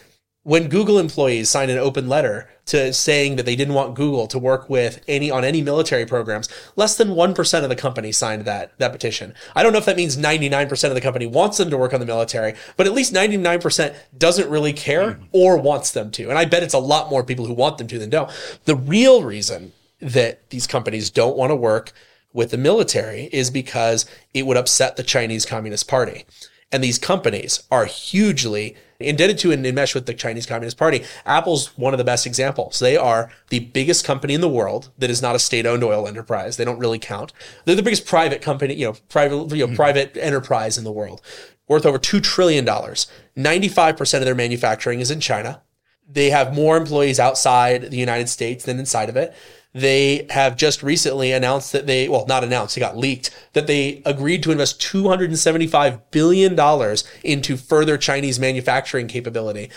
when 0.42 0.68
Google 0.68 1.00
employees 1.00 1.50
signed 1.50 1.72
an 1.72 1.78
open 1.78 2.08
letter 2.08 2.48
to 2.66 2.92
saying 2.92 3.36
that 3.36 3.46
they 3.46 3.56
didn't 3.56 3.74
want 3.74 3.94
Google 3.94 4.26
to 4.26 4.38
work 4.38 4.68
with 4.68 5.02
any 5.06 5.30
on 5.30 5.44
any 5.44 5.62
military 5.62 6.04
programs, 6.04 6.48
less 6.74 6.96
than 6.96 7.08
1% 7.10 7.62
of 7.62 7.68
the 7.68 7.76
company 7.76 8.12
signed 8.12 8.44
that 8.44 8.76
that 8.78 8.92
petition. 8.92 9.34
I 9.54 9.62
don't 9.62 9.72
know 9.72 9.78
if 9.78 9.84
that 9.86 9.96
means 9.96 10.16
99% 10.16 10.88
of 10.88 10.94
the 10.94 11.00
company 11.00 11.26
wants 11.26 11.58
them 11.58 11.70
to 11.70 11.78
work 11.78 11.94
on 11.94 12.00
the 12.00 12.06
military, 12.06 12.54
but 12.76 12.86
at 12.86 12.92
least 12.92 13.14
99% 13.14 13.94
doesn't 14.18 14.50
really 14.50 14.72
care 14.72 15.14
hmm. 15.14 15.24
or 15.32 15.56
wants 15.56 15.92
them 15.92 16.10
to. 16.12 16.28
And 16.28 16.38
I 16.38 16.44
bet 16.44 16.62
it's 16.62 16.74
a 16.74 16.78
lot 16.78 17.10
more 17.10 17.24
people 17.24 17.46
who 17.46 17.54
want 17.54 17.78
them 17.78 17.86
to 17.88 17.98
than 17.98 18.10
don't. 18.10 18.30
The 18.64 18.76
real 18.76 19.22
reason 19.22 19.72
that 20.00 20.50
these 20.50 20.66
companies 20.66 21.10
don't 21.10 21.36
want 21.36 21.50
to 21.50 21.56
work 21.56 21.92
with 22.32 22.50
the 22.50 22.58
military 22.58 23.30
is 23.32 23.50
because 23.50 24.04
it 24.34 24.44
would 24.44 24.58
upset 24.58 24.96
the 24.96 25.02
Chinese 25.02 25.46
Communist 25.46 25.88
Party. 25.88 26.26
And 26.72 26.82
these 26.82 26.98
companies 26.98 27.62
are 27.70 27.84
hugely 27.84 28.76
indebted 28.98 29.38
to 29.38 29.52
and 29.52 29.64
enmeshed 29.64 29.94
with 29.94 30.06
the 30.06 30.14
Chinese 30.14 30.46
Communist 30.46 30.76
Party. 30.76 31.04
Apple's 31.24 31.76
one 31.78 31.94
of 31.94 31.98
the 31.98 32.04
best 32.04 32.26
examples. 32.26 32.78
They 32.78 32.96
are 32.96 33.30
the 33.50 33.60
biggest 33.60 34.04
company 34.04 34.34
in 34.34 34.40
the 34.40 34.48
world 34.48 34.90
that 34.98 35.10
is 35.10 35.22
not 35.22 35.36
a 35.36 35.38
state-owned 35.38 35.84
oil 35.84 36.08
enterprise. 36.08 36.56
They 36.56 36.64
don't 36.64 36.78
really 36.78 36.98
count. 36.98 37.32
They're 37.64 37.76
the 37.76 37.82
biggest 37.82 38.06
private 38.06 38.42
company, 38.42 38.74
you 38.74 38.86
know, 38.86 38.96
private, 39.08 39.54
you 39.54 39.66
know, 39.66 39.72
mm. 39.72 39.76
private 39.76 40.16
enterprise 40.16 40.76
in 40.78 40.84
the 40.84 40.92
world, 40.92 41.20
worth 41.68 41.86
over 41.86 41.98
two 41.98 42.20
trillion 42.20 42.64
dollars. 42.64 43.06
Ninety-five 43.36 43.96
percent 43.96 44.22
of 44.22 44.26
their 44.26 44.34
manufacturing 44.34 45.00
is 45.00 45.10
in 45.10 45.20
China. 45.20 45.62
They 46.08 46.30
have 46.30 46.54
more 46.54 46.76
employees 46.76 47.20
outside 47.20 47.90
the 47.90 47.96
United 47.96 48.28
States 48.28 48.64
than 48.64 48.78
inside 48.78 49.08
of 49.08 49.16
it 49.16 49.34
they 49.76 50.26
have 50.30 50.56
just 50.56 50.82
recently 50.82 51.32
announced 51.32 51.70
that 51.72 51.86
they, 51.86 52.08
well, 52.08 52.24
not 52.26 52.42
announced, 52.42 52.78
it 52.78 52.80
got 52.80 52.96
leaked, 52.96 53.30
that 53.52 53.66
they 53.66 54.00
agreed 54.06 54.42
to 54.42 54.50
invest 54.50 54.80
$275 54.80 56.00
billion 56.10 56.96
into 57.22 57.58
further 57.58 57.98
Chinese 57.98 58.40
manufacturing 58.40 59.06
capability. 59.06 59.70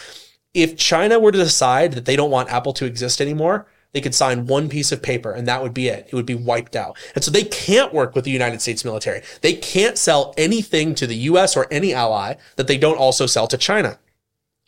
If 0.54 0.78
China 0.78 1.20
were 1.20 1.34
to 1.34 1.38
decide 1.38 1.92
that 1.94 2.06
they 2.06 2.16
don't 2.16 2.32
want 2.32 2.50
Apple 2.50 2.72
to 2.74 2.86
exist 2.86 3.20
anymore, 3.20 3.68
they 3.92 4.00
could 4.00 4.16
sign 4.16 4.48
one 4.48 4.70
piece 4.70 4.94
of 4.94 5.02
paper 5.02 5.34
and 5.34 5.46
that 5.50 5.62
would 5.62 5.74
be 5.74 5.90
it. 5.90 6.08
It 6.08 6.16
would 6.16 6.26
be 6.26 6.34
wiped 6.34 6.78
out. 6.78 6.98
And 7.14 7.22
so 7.22 7.30
they 7.30 7.44
can't 7.44 7.94
work 7.94 8.16
with 8.16 8.24
the 8.24 8.32
United 8.32 8.62
States 8.62 8.86
military. 8.86 9.22
They 9.42 9.54
can't 9.54 9.98
sell 9.98 10.34
anything 10.38 10.96
to 10.96 11.08
the 11.08 11.16
US 11.16 11.58
or 11.58 11.68
any 11.70 11.94
ally 11.94 12.36
that 12.56 12.68
they 12.68 12.78
don't 12.78 12.98
also 12.98 13.26
sell 13.26 13.48
to 13.48 13.58
China. 13.58 14.00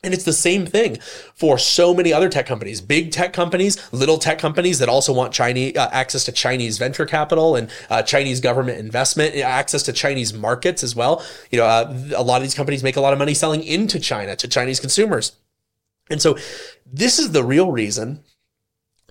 And 0.03 0.15
it's 0.15 0.23
the 0.23 0.33
same 0.33 0.65
thing 0.65 0.97
for 1.35 1.59
so 1.59 1.93
many 1.93 2.11
other 2.11 2.27
tech 2.27 2.47
companies, 2.47 2.81
big 2.81 3.11
tech 3.11 3.33
companies, 3.33 3.77
little 3.91 4.17
tech 4.17 4.39
companies 4.39 4.79
that 4.79 4.89
also 4.89 5.13
want 5.13 5.31
Chinese 5.31 5.77
uh, 5.77 5.89
access 5.91 6.23
to 6.23 6.31
Chinese 6.31 6.79
venture 6.79 7.05
capital 7.05 7.55
and 7.55 7.69
uh, 7.89 8.01
Chinese 8.01 8.39
government 8.39 8.79
investment, 8.79 9.35
access 9.35 9.83
to 9.83 9.93
Chinese 9.93 10.33
markets 10.33 10.83
as 10.83 10.95
well. 10.95 11.23
You 11.51 11.59
know, 11.59 11.65
uh, 11.65 11.93
a 12.15 12.23
lot 12.23 12.37
of 12.37 12.41
these 12.41 12.55
companies 12.55 12.81
make 12.81 12.95
a 12.95 13.01
lot 13.01 13.13
of 13.13 13.19
money 13.19 13.35
selling 13.35 13.63
into 13.63 13.99
China 13.99 14.35
to 14.37 14.47
Chinese 14.47 14.79
consumers. 14.79 15.33
And 16.09 16.19
so 16.19 16.35
this 16.91 17.19
is 17.19 17.31
the 17.31 17.43
real 17.43 17.71
reason 17.71 18.23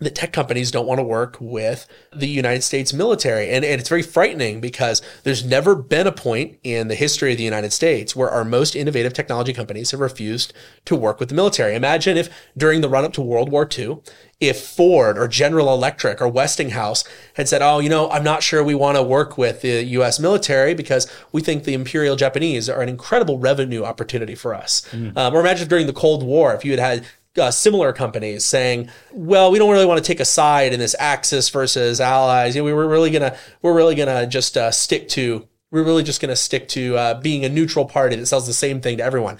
that 0.01 0.15
tech 0.15 0.33
companies 0.33 0.71
don't 0.71 0.87
want 0.87 0.99
to 0.99 1.05
work 1.05 1.37
with 1.41 1.87
the 2.13 2.27
United 2.27 2.63
States 2.63 2.93
military. 2.93 3.51
And, 3.51 3.65
and 3.65 3.79
it's 3.81 3.89
very 3.89 4.03
frightening 4.03 4.61
because 4.61 5.03
there's 5.25 5.45
never 5.45 5.75
been 5.75 6.07
a 6.07 6.13
point 6.13 6.59
in 6.63 6.89
the 6.89 6.95
history 6.95 7.33
of 7.33 7.39
the 7.39 7.45
United 7.45 7.73
States 7.73 8.17
where 8.17 8.31
our 8.31 8.45
most 8.45 8.75
innovative 8.75 9.13
technology 9.13 9.53
companies 9.53 9.91
have 9.91 10.01
refused 10.01 10.53
to 10.87 10.97
work 10.97 11.21
with 11.21 11.29
the 11.29 11.35
military. 11.35 11.75
Imagine 11.75 12.17
if 12.17 12.31
during 12.57 12.81
the 12.81 12.89
run 12.89 13.05
up 13.05 13.13
to 13.13 13.21
World 13.21 13.51
War 13.51 13.69
II, 13.71 13.99
if 14.41 14.65
Ford 14.65 15.19
or 15.19 15.29
General 15.29 15.73
Electric 15.75 16.23
or 16.23 16.29
Westinghouse 16.29 17.05
had 17.35 17.47
said, 17.47 17.61
Oh, 17.61 17.79
you 17.79 17.91
know, 17.91 18.11
I'm 18.11 18.25
not 18.25 18.43
sure 18.43 18.65
we 18.65 18.75
want 18.75 18.97
to 18.97 19.03
work 19.03 19.37
with 19.37 19.61
the 19.61 19.85
US 19.85 20.19
military 20.19 20.73
because 20.75 21.11
we 21.31 21.43
think 21.43 21.65
the 21.65 21.75
Imperial 21.75 22.17
Japanese 22.17 22.71
are 22.71 22.81
an 22.81 22.89
incredible 22.89 23.39
revenue 23.39 23.85
opportunity 23.85 24.35
for 24.35 24.55
us. 24.55 24.83
Mm. 24.93 25.17
Um, 25.17 25.35
or 25.35 25.41
imagine 25.41 25.69
during 25.69 25.87
the 25.87 25.93
Cold 25.93 26.23
War, 26.23 26.55
if 26.55 26.65
you 26.65 26.71
had 26.71 26.81
had 26.81 27.07
uh, 27.39 27.51
similar 27.51 27.93
companies 27.93 28.45
saying, 28.45 28.89
"Well, 29.13 29.51
we 29.51 29.59
don't 29.59 29.71
really 29.71 29.87
want 29.87 30.03
to 30.03 30.07
take 30.07 30.21
a 30.21 30.25
side 30.25 30.73
in 30.73 30.81
this 30.81 30.97
Axis 30.99 31.49
versus 31.49 32.01
Allies. 32.01 32.55
You 32.55 32.63
know, 32.63 32.67
we 32.67 32.73
were 32.73 32.89
really 32.89 33.11
gonna 33.11 33.37
we're 33.63 33.75
really 33.75 33.95
gonna 33.95 34.27
just 34.27 34.57
uh, 34.57 34.71
stick 34.71 35.09
to 35.11 35.47
we're 35.71 35.85
really 35.85 36.03
just 36.03 36.21
gonna 36.21 36.37
stick 36.37 36.69
to 36.69 36.97
uh, 36.97 37.21
being 37.21 37.45
a 37.45 37.49
neutral 37.49 37.85
party 37.85 38.17
that 38.17 38.27
sells 38.27 38.47
the 38.47 38.53
same 38.53 38.81
thing 38.81 38.99
to 38.99 39.05
everyone." 39.05 39.39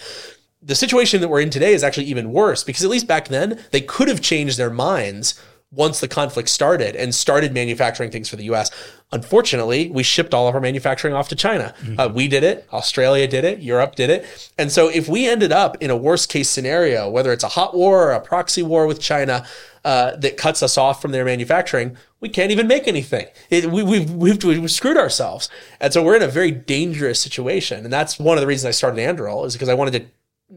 The 0.63 0.75
situation 0.75 1.23
that 1.23 1.29
we're 1.29 1.41
in 1.41 1.49
today 1.51 1.73
is 1.73 1.83
actually 1.83 2.07
even 2.07 2.33
worse 2.33 2.63
because 2.63 2.85
at 2.85 2.91
least 2.91 3.07
back 3.07 3.29
then 3.29 3.59
they 3.71 3.81
could 3.81 4.09
have 4.09 4.21
changed 4.21 4.59
their 4.59 4.71
minds 4.71 5.41
once 5.73 6.01
the 6.01 6.09
conflict 6.09 6.49
started 6.49 6.97
and 6.97 7.15
started 7.15 7.55
manufacturing 7.55 8.11
things 8.11 8.29
for 8.29 8.37
the 8.37 8.45
US. 8.45 8.71
Unfortunately, 9.13 9.91
we 9.91 10.05
shipped 10.05 10.33
all 10.33 10.47
of 10.47 10.55
our 10.55 10.61
manufacturing 10.61 11.15
off 11.15 11.29
to 11.29 11.37
China. 11.37 11.75
Mm-hmm. 11.81 11.99
Uh, 11.99 12.09
we 12.09 12.29
did 12.29 12.45
it, 12.45 12.67
Australia 12.73 13.27
did 13.27 13.45
it, 13.45 13.61
Europe 13.61 13.97
did 13.97 14.09
it. 14.09 14.53
And 14.57 14.71
so 14.71 14.89
if 14.89 15.09
we 15.09 15.29
ended 15.29 15.51
up 15.51 15.77
in 15.81 15.91
a 15.91 15.97
worst 15.97 16.29
case 16.29 16.49
scenario, 16.49 17.11
whether 17.11 17.33
it's 17.33 17.43
a 17.43 17.49
hot 17.49 17.75
war 17.75 18.09
or 18.09 18.13
a 18.13 18.21
proxy 18.21 18.63
war 18.63 18.87
with 18.87 19.01
China, 19.01 19.45
uh, 19.85 20.15
that 20.17 20.37
cuts 20.37 20.63
us 20.63 20.77
off 20.77 21.01
from 21.01 21.11
their 21.11 21.25
manufacturing, 21.25 21.97
we 22.21 22.29
can't 22.29 22.51
even 22.53 22.67
make 22.67 22.87
anything. 22.87 23.27
It, 23.49 23.71
we, 23.71 23.83
we've, 23.83 24.11
we've, 24.11 24.45
we've, 24.45 24.71
screwed 24.71 24.99
ourselves. 24.99 25.49
And 25.81 25.93
so 25.93 26.03
we're 26.03 26.17
in 26.17 26.23
a 26.23 26.29
very 26.29 26.51
dangerous 26.51 27.19
situation. 27.19 27.85
And 27.85 27.93
that's 27.93 28.19
one 28.19 28.37
of 28.37 28.43
the 28.43 28.47
reasons 28.47 28.69
I 28.69 28.73
started 28.73 29.01
Anduril 29.01 29.47
is 29.47 29.55
because 29.55 29.71
I 29.71 29.75
wanted 29.75 29.93
to 29.93 30.07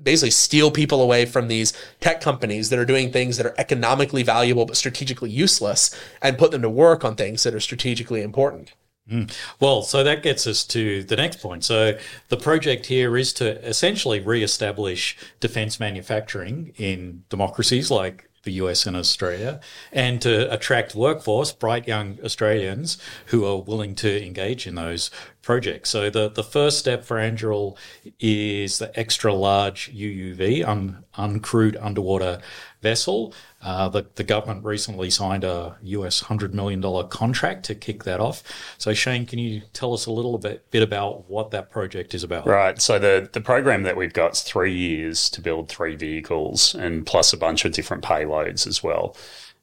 basically 0.01 0.31
steal 0.31 0.71
people 0.71 1.01
away 1.01 1.25
from 1.25 1.47
these 1.47 1.73
tech 1.99 2.21
companies 2.21 2.69
that 2.69 2.79
are 2.79 2.85
doing 2.85 3.11
things 3.11 3.37
that 3.37 3.45
are 3.45 3.55
economically 3.57 4.23
valuable 4.23 4.65
but 4.65 4.77
strategically 4.77 5.29
useless 5.29 5.97
and 6.21 6.37
put 6.37 6.51
them 6.51 6.61
to 6.61 6.69
work 6.69 7.05
on 7.05 7.15
things 7.15 7.43
that 7.43 7.53
are 7.53 7.59
strategically 7.59 8.21
important. 8.21 8.73
Mm. 9.09 9.33
Well, 9.59 9.81
so 9.81 10.03
that 10.03 10.23
gets 10.23 10.47
us 10.47 10.63
to 10.67 11.03
the 11.03 11.17
next 11.17 11.41
point. 11.41 11.65
So 11.65 11.97
the 12.29 12.37
project 12.37 12.85
here 12.85 13.17
is 13.17 13.33
to 13.33 13.61
essentially 13.67 14.19
re-establish 14.19 15.17
defense 15.39 15.79
manufacturing 15.79 16.73
in 16.77 17.25
democracies 17.29 17.91
like 17.91 18.29
the 18.43 18.53
US 18.53 18.85
and 18.85 18.95
Australia, 18.95 19.61
and 19.91 20.21
to 20.21 20.51
attract 20.53 20.95
workforce, 20.95 21.51
bright 21.51 21.87
young 21.87 22.19
Australians 22.23 22.97
who 23.27 23.45
are 23.45 23.57
willing 23.57 23.95
to 23.95 24.25
engage 24.25 24.67
in 24.67 24.75
those 24.75 25.09
projects. 25.43 25.89
So 25.89 26.09
the, 26.09 26.29
the 26.29 26.43
first 26.43 26.79
step 26.79 27.03
for 27.03 27.17
Anduril 27.17 27.77
is 28.19 28.79
the 28.79 28.97
extra 28.97 29.33
large 29.33 29.93
UUV, 29.93 30.67
un, 30.67 31.03
uncrewed 31.15 31.77
underwater 31.79 32.39
vessel. 32.81 33.33
Uh, 33.61 33.89
the, 33.89 34.05
the 34.15 34.23
government 34.23 34.65
recently 34.65 35.09
signed 35.09 35.43
a 35.43 35.77
US 35.83 36.23
$100 36.23 36.53
million 36.53 36.81
contract 37.09 37.65
to 37.65 37.75
kick 37.75 38.05
that 38.05 38.19
off. 38.19 38.41
So, 38.77 38.93
Shane, 38.93 39.25
can 39.25 39.37
you 39.37 39.61
tell 39.73 39.93
us 39.93 40.05
a 40.05 40.11
little 40.11 40.37
bit, 40.37 40.69
bit 40.71 40.81
about 40.81 41.29
what 41.29 41.51
that 41.51 41.69
project 41.69 42.13
is 42.13 42.23
about? 42.23 42.47
Right. 42.47 42.81
So, 42.81 42.97
the, 42.97 43.29
the 43.31 43.41
program 43.41 43.83
that 43.83 43.95
we've 43.97 44.13
got 44.13 44.33
is 44.33 44.41
three 44.41 44.73
years 44.73 45.29
to 45.31 45.41
build 45.41 45.69
three 45.69 45.95
vehicles 45.95 46.73
and 46.73 47.05
plus 47.05 47.33
a 47.33 47.37
bunch 47.37 47.65
of 47.65 47.73
different 47.73 48.03
payloads 48.03 48.65
as 48.65 48.81
well. 48.81 49.15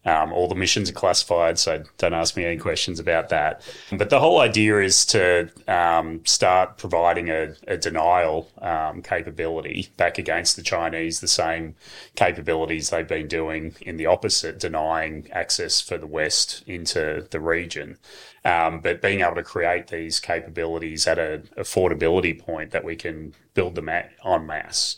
Um, 0.04 0.32
all 0.32 0.48
the 0.48 0.54
missions 0.54 0.88
are 0.88 0.94
classified, 0.94 1.58
so 1.58 1.84
don't 1.98 2.14
ask 2.14 2.34
me 2.34 2.46
any 2.46 2.56
questions 2.56 2.98
about 2.98 3.28
that. 3.28 3.60
But 3.92 4.08
the 4.08 4.18
whole 4.18 4.40
idea 4.40 4.80
is 4.80 5.04
to 5.06 5.50
um, 5.68 6.24
start 6.24 6.78
providing 6.78 7.28
a, 7.28 7.54
a 7.66 7.76
denial 7.76 8.48
um, 8.62 9.02
capability 9.02 9.90
back 9.98 10.16
against 10.16 10.56
the 10.56 10.62
Chinese, 10.62 11.20
the 11.20 11.28
same 11.28 11.74
capabilities 12.16 12.88
they've 12.88 13.06
been 13.06 13.28
doing 13.28 13.74
in 13.82 13.98
the 13.98 14.06
opposite, 14.06 14.58
denying 14.58 15.28
access 15.32 15.82
for 15.82 15.98
the 15.98 16.06
West 16.06 16.64
into 16.66 17.26
the 17.30 17.40
region. 17.40 17.98
Um, 18.42 18.80
but 18.80 19.02
being 19.02 19.20
able 19.20 19.34
to 19.34 19.42
create 19.42 19.88
these 19.88 20.18
capabilities 20.18 21.06
at 21.06 21.18
an 21.18 21.50
affordability 21.58 22.38
point 22.38 22.70
that 22.70 22.84
we 22.84 22.96
can 22.96 23.34
build 23.60 23.74
them 23.74 23.90
at 23.90 24.10
en 24.24 24.46
masse 24.46 24.96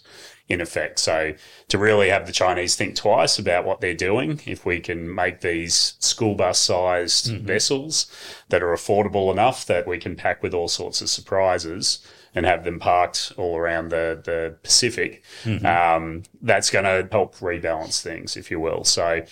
in 0.49 0.61
effect. 0.61 0.99
So 0.99 1.35
to 1.69 1.78
really 1.78 2.11
have 2.11 2.26
the 2.26 2.33
Chinese 2.33 2.76
think 2.76 2.95
twice 2.95 3.38
about 3.38 3.64
what 3.64 3.81
they're 3.81 3.95
doing, 3.95 4.40
if 4.47 4.64
we 4.64 4.78
can 4.78 5.12
make 5.12 5.40
these 5.40 5.95
school 5.99 6.35
bus 6.37 6.61
sized 6.61 7.26
mm-hmm. 7.26 7.45
vessels 7.45 8.07
that 8.50 8.62
are 8.62 8.73
affordable 8.73 9.33
enough 9.33 9.66
that 9.66 9.88
we 9.88 9.99
can 9.99 10.14
pack 10.14 10.42
with 10.42 10.54
all 10.54 10.69
sorts 10.69 11.00
of 11.00 11.09
surprises 11.09 12.07
and 12.35 12.47
have 12.47 12.64
them 12.64 12.78
parked 12.78 13.33
all 13.37 13.57
around 13.57 13.90
the, 13.90 14.21
the 14.25 14.57
Pacific, 14.62 15.23
mm-hmm. 15.42 15.66
um, 15.66 16.23
that's 16.40 16.71
going 16.71 16.85
to 16.85 17.09
help 17.11 17.37
rebalance 17.38 18.00
things, 18.00 18.37
if 18.37 18.50
you 18.50 18.61
will. 18.61 18.85
So 18.85 19.23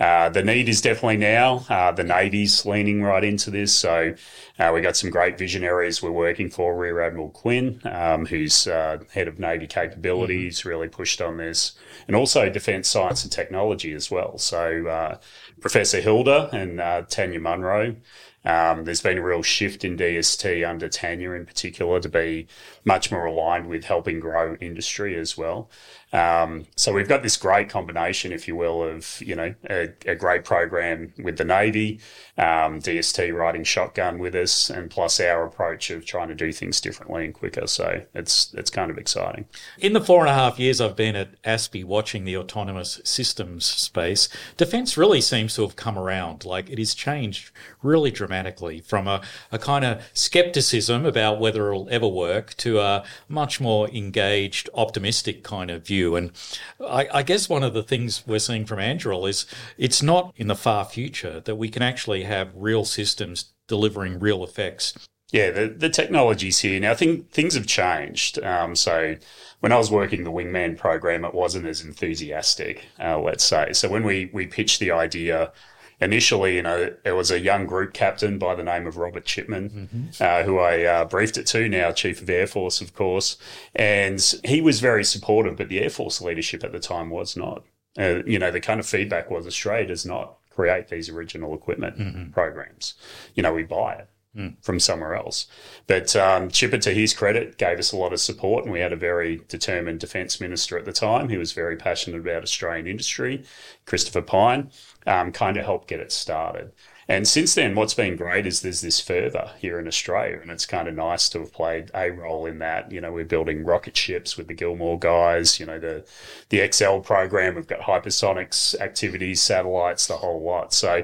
uh, 0.00 0.28
the 0.28 0.42
need 0.42 0.68
is 0.68 0.80
definitely 0.80 1.16
now. 1.16 1.64
Uh, 1.68 1.90
the 1.90 2.04
Navy's 2.04 2.64
leaning 2.64 3.02
right 3.02 3.24
into 3.24 3.50
this. 3.50 3.72
So 3.72 4.14
uh, 4.58 4.70
we 4.72 4.80
got 4.80 4.96
some 4.96 5.10
great 5.10 5.36
visionaries 5.36 6.02
we're 6.02 6.10
working 6.10 6.50
for. 6.50 6.76
Rear 6.76 7.00
Admiral 7.00 7.30
Quinn, 7.30 7.80
um, 7.84 8.26
who's 8.26 8.66
uh, 8.68 8.98
head 9.12 9.28
of 9.28 9.38
Navy 9.38 9.66
capabilities, 9.66 10.60
mm-hmm. 10.60 10.68
really 10.68 10.88
pushed 10.88 11.20
on 11.20 11.36
this, 11.36 11.72
and 12.06 12.14
also 12.14 12.48
defence 12.48 12.88
science 12.88 13.24
and 13.24 13.32
technology 13.32 13.92
as 13.92 14.10
well. 14.10 14.38
So 14.38 14.86
uh, 14.86 15.18
Professor 15.60 16.00
Hilda 16.00 16.48
and 16.52 16.80
uh, 16.80 17.02
Tanya 17.02 17.40
Monro. 17.40 17.96
Um, 18.44 18.84
there's 18.84 19.02
been 19.02 19.18
a 19.18 19.22
real 19.22 19.42
shift 19.42 19.84
in 19.84 19.96
DST 19.96 20.66
under 20.66 20.88
Tanya 20.88 21.32
in 21.32 21.44
particular 21.44 22.00
to 22.00 22.08
be 22.08 22.46
much 22.84 23.10
more 23.10 23.26
aligned 23.26 23.66
with 23.66 23.84
helping 23.84 24.20
grow 24.20 24.56
industry 24.60 25.18
as 25.18 25.36
well. 25.36 25.68
Um, 26.12 26.64
so 26.76 26.92
we've 26.92 27.08
got 27.08 27.22
this 27.22 27.36
great 27.36 27.68
combination, 27.68 28.32
if 28.32 28.48
you 28.48 28.56
will, 28.56 28.82
of 28.82 29.20
you 29.20 29.34
know 29.34 29.54
a, 29.68 29.88
a 30.06 30.14
great 30.14 30.44
program 30.44 31.12
with 31.22 31.36
the 31.36 31.44
Navy, 31.44 32.00
um, 32.38 32.80
DST 32.80 33.34
riding 33.34 33.64
shotgun 33.64 34.18
with 34.18 34.34
us, 34.34 34.70
and 34.70 34.90
plus 34.90 35.20
our 35.20 35.44
approach 35.44 35.90
of 35.90 36.06
trying 36.06 36.28
to 36.28 36.34
do 36.34 36.52
things 36.52 36.80
differently 36.80 37.24
and 37.26 37.34
quicker. 37.34 37.66
So 37.66 38.02
it's 38.14 38.54
it's 38.54 38.70
kind 38.70 38.90
of 38.90 38.96
exciting. 38.96 39.46
In 39.78 39.92
the 39.92 40.00
four 40.00 40.20
and 40.20 40.30
a 40.30 40.34
half 40.34 40.58
years 40.58 40.80
I've 40.80 40.96
been 40.96 41.14
at 41.16 41.40
ASPI 41.42 41.84
watching 41.84 42.24
the 42.24 42.36
autonomous 42.36 43.00
systems 43.04 43.66
space, 43.66 44.28
defence 44.56 44.96
really 44.96 45.20
seems 45.20 45.54
to 45.56 45.62
have 45.62 45.76
come 45.76 45.98
around. 45.98 46.44
Like 46.44 46.70
it 46.70 46.78
has 46.78 46.94
changed 46.94 47.50
really 47.82 48.10
dramatically 48.10 48.80
from 48.80 49.06
a, 49.06 49.20
a 49.52 49.58
kind 49.58 49.84
of 49.84 50.02
skepticism 50.14 51.04
about 51.04 51.38
whether 51.38 51.70
it'll 51.70 51.88
ever 51.90 52.08
work 52.08 52.54
to 52.58 52.80
a 52.80 53.04
much 53.28 53.60
more 53.60 53.88
engaged, 53.90 54.70
optimistic 54.74 55.42
kind 55.44 55.70
of 55.70 55.86
view. 55.86 55.97
And 56.06 56.32
I, 56.80 57.08
I 57.12 57.22
guess 57.22 57.48
one 57.48 57.62
of 57.62 57.74
the 57.74 57.82
things 57.82 58.24
we're 58.26 58.38
seeing 58.38 58.64
from 58.64 58.78
Anduril 58.78 59.28
is 59.28 59.46
it's 59.76 60.02
not 60.02 60.32
in 60.36 60.46
the 60.46 60.54
far 60.54 60.84
future 60.84 61.40
that 61.40 61.56
we 61.56 61.68
can 61.68 61.82
actually 61.82 62.24
have 62.24 62.50
real 62.54 62.84
systems 62.84 63.52
delivering 63.66 64.18
real 64.18 64.42
effects. 64.44 64.94
Yeah, 65.30 65.50
the, 65.50 65.68
the 65.68 65.90
technology's 65.90 66.60
here. 66.60 66.80
Now, 66.80 66.94
think 66.94 67.30
things 67.30 67.54
have 67.54 67.66
changed. 67.66 68.42
Um, 68.42 68.74
so 68.74 69.16
when 69.60 69.72
I 69.72 69.76
was 69.76 69.90
working 69.90 70.24
the 70.24 70.32
Wingman 70.32 70.78
program, 70.78 71.24
it 71.24 71.34
wasn't 71.34 71.66
as 71.66 71.82
enthusiastic, 71.82 72.86
uh, 72.98 73.18
let's 73.20 73.44
say. 73.44 73.74
So 73.74 73.90
when 73.90 74.04
we, 74.04 74.30
we 74.32 74.46
pitched 74.46 74.80
the 74.80 74.92
idea, 74.92 75.52
initially, 76.00 76.56
you 76.56 76.62
know, 76.62 76.94
it 77.04 77.12
was 77.12 77.30
a 77.30 77.40
young 77.40 77.66
group 77.66 77.92
captain 77.92 78.38
by 78.38 78.54
the 78.54 78.62
name 78.62 78.86
of 78.86 78.96
Robert 78.96 79.24
Chipman, 79.24 79.70
mm-hmm. 79.70 80.22
uh, 80.22 80.42
who 80.44 80.58
I 80.58 80.84
uh, 80.84 81.04
briefed 81.04 81.38
it 81.38 81.46
to, 81.48 81.68
now 81.68 81.92
Chief 81.92 82.22
of 82.22 82.30
Air 82.30 82.46
Force, 82.46 82.80
of 82.80 82.94
course. 82.94 83.36
And 83.74 84.20
he 84.44 84.60
was 84.60 84.80
very 84.80 85.04
supportive, 85.04 85.56
but 85.56 85.68
the 85.68 85.80
Air 85.80 85.90
Force 85.90 86.20
leadership 86.20 86.64
at 86.64 86.72
the 86.72 86.80
time 86.80 87.10
was 87.10 87.36
not. 87.36 87.64
Uh, 87.98 88.22
you 88.26 88.38
know, 88.38 88.50
the 88.50 88.60
kind 88.60 88.78
of 88.78 88.86
feedback 88.86 89.30
was 89.30 89.46
Australia 89.46 89.86
does 89.86 90.06
not 90.06 90.36
create 90.50 90.88
these 90.88 91.08
original 91.08 91.54
equipment 91.54 91.98
mm-hmm. 91.98 92.30
programs. 92.30 92.94
You 93.34 93.42
know, 93.42 93.52
we 93.52 93.64
buy 93.64 93.94
it 93.94 94.08
mm. 94.36 94.54
from 94.62 94.80
somewhere 94.80 95.14
else. 95.14 95.46
But 95.86 96.14
um, 96.16 96.50
Chipper, 96.50 96.78
to 96.78 96.92
his 96.92 97.14
credit, 97.14 97.58
gave 97.58 97.78
us 97.78 97.92
a 97.92 97.96
lot 97.96 98.12
of 98.12 98.20
support, 98.20 98.64
and 98.64 98.72
we 98.72 98.80
had 98.80 98.92
a 98.92 98.96
very 98.96 99.42
determined 99.48 100.00
defence 100.00 100.40
minister 100.40 100.78
at 100.78 100.84
the 100.84 100.92
time 100.92 101.28
who 101.28 101.38
was 101.38 101.52
very 101.52 101.76
passionate 101.76 102.20
about 102.20 102.42
Australian 102.42 102.86
industry, 102.86 103.44
Christopher 103.86 104.22
Pyne, 104.22 104.70
um, 105.06 105.32
kind 105.32 105.56
of 105.56 105.64
helped 105.64 105.88
get 105.88 106.00
it 106.00 106.12
started. 106.12 106.72
And 107.10 107.26
since 107.26 107.54
then, 107.54 107.74
what's 107.74 107.94
been 107.94 108.16
great 108.16 108.46
is 108.46 108.60
there's 108.60 108.82
this 108.82 109.00
further 109.00 109.52
here 109.58 109.78
in 109.78 109.88
Australia, 109.88 110.40
and 110.42 110.50
it's 110.50 110.66
kind 110.66 110.86
of 110.88 110.94
nice 110.94 111.30
to 111.30 111.38
have 111.38 111.54
played 111.54 111.90
a 111.94 112.10
role 112.10 112.44
in 112.44 112.58
that. 112.58 112.92
You 112.92 113.00
know, 113.00 113.10
we're 113.10 113.24
building 113.24 113.64
rocket 113.64 113.96
ships 113.96 114.36
with 114.36 114.46
the 114.46 114.54
Gilmour 114.54 114.98
guys. 114.98 115.58
You 115.58 115.64
know, 115.64 115.78
the 115.78 116.04
the 116.50 116.70
XL 116.70 116.98
program, 116.98 117.54
we've 117.54 117.66
got 117.66 117.80
hypersonics 117.80 118.78
activities, 118.78 119.40
satellites, 119.40 120.06
the 120.06 120.18
whole 120.18 120.42
lot. 120.42 120.74
So 120.74 121.02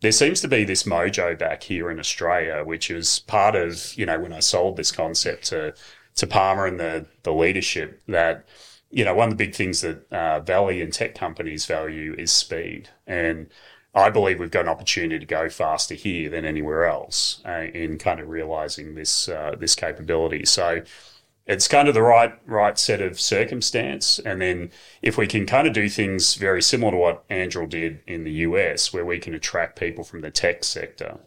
there 0.00 0.12
seems 0.12 0.40
to 0.42 0.48
be 0.48 0.64
this 0.64 0.82
mojo 0.82 1.38
back 1.38 1.62
here 1.62 1.90
in 1.90 1.98
Australia, 1.98 2.62
which 2.64 2.90
is 2.90 3.20
part 3.20 3.54
of, 3.54 3.94
you 3.96 4.06
know, 4.06 4.20
when 4.20 4.32
I 4.32 4.40
sold 4.40 4.76
this 4.76 4.92
concept 4.92 5.46
to, 5.46 5.74
to 6.16 6.26
Palmer 6.26 6.66
and 6.66 6.78
the, 6.78 7.06
the 7.22 7.32
leadership 7.32 8.02
that, 8.08 8.44
you 8.90 9.04
know, 9.04 9.14
one 9.14 9.28
of 9.28 9.36
the 9.36 9.44
big 9.44 9.54
things 9.54 9.80
that 9.80 10.10
uh, 10.12 10.40
Valley 10.40 10.82
and 10.82 10.92
tech 10.92 11.14
companies 11.14 11.66
value 11.66 12.14
is 12.18 12.30
speed. 12.30 12.90
And 13.06 13.48
I 13.94 14.10
believe 14.10 14.38
we've 14.38 14.50
got 14.50 14.66
an 14.66 14.68
opportunity 14.68 15.18
to 15.18 15.26
go 15.26 15.48
faster 15.48 15.94
here 15.94 16.28
than 16.28 16.44
anywhere 16.44 16.84
else 16.84 17.40
uh, 17.46 17.66
in 17.72 17.96
kind 17.96 18.20
of 18.20 18.28
realizing 18.28 18.94
this, 18.94 19.28
uh, 19.28 19.54
this 19.58 19.74
capability. 19.74 20.44
So, 20.44 20.82
it's 21.46 21.68
kind 21.68 21.88
of 21.88 21.94
the 21.94 22.02
right 22.02 22.34
right 22.46 22.78
set 22.78 23.00
of 23.00 23.20
circumstance. 23.20 24.18
And 24.18 24.40
then 24.40 24.70
if 25.02 25.16
we 25.16 25.26
can 25.26 25.46
kind 25.46 25.66
of 25.66 25.72
do 25.72 25.88
things 25.88 26.34
very 26.34 26.62
similar 26.62 26.92
to 26.92 26.96
what 26.96 27.28
Anduril 27.28 27.68
did 27.68 28.00
in 28.06 28.24
the 28.24 28.32
US, 28.32 28.92
where 28.92 29.04
we 29.04 29.18
can 29.18 29.34
attract 29.34 29.78
people 29.78 30.04
from 30.04 30.22
the 30.22 30.30
tech 30.30 30.64
sector, 30.64 31.20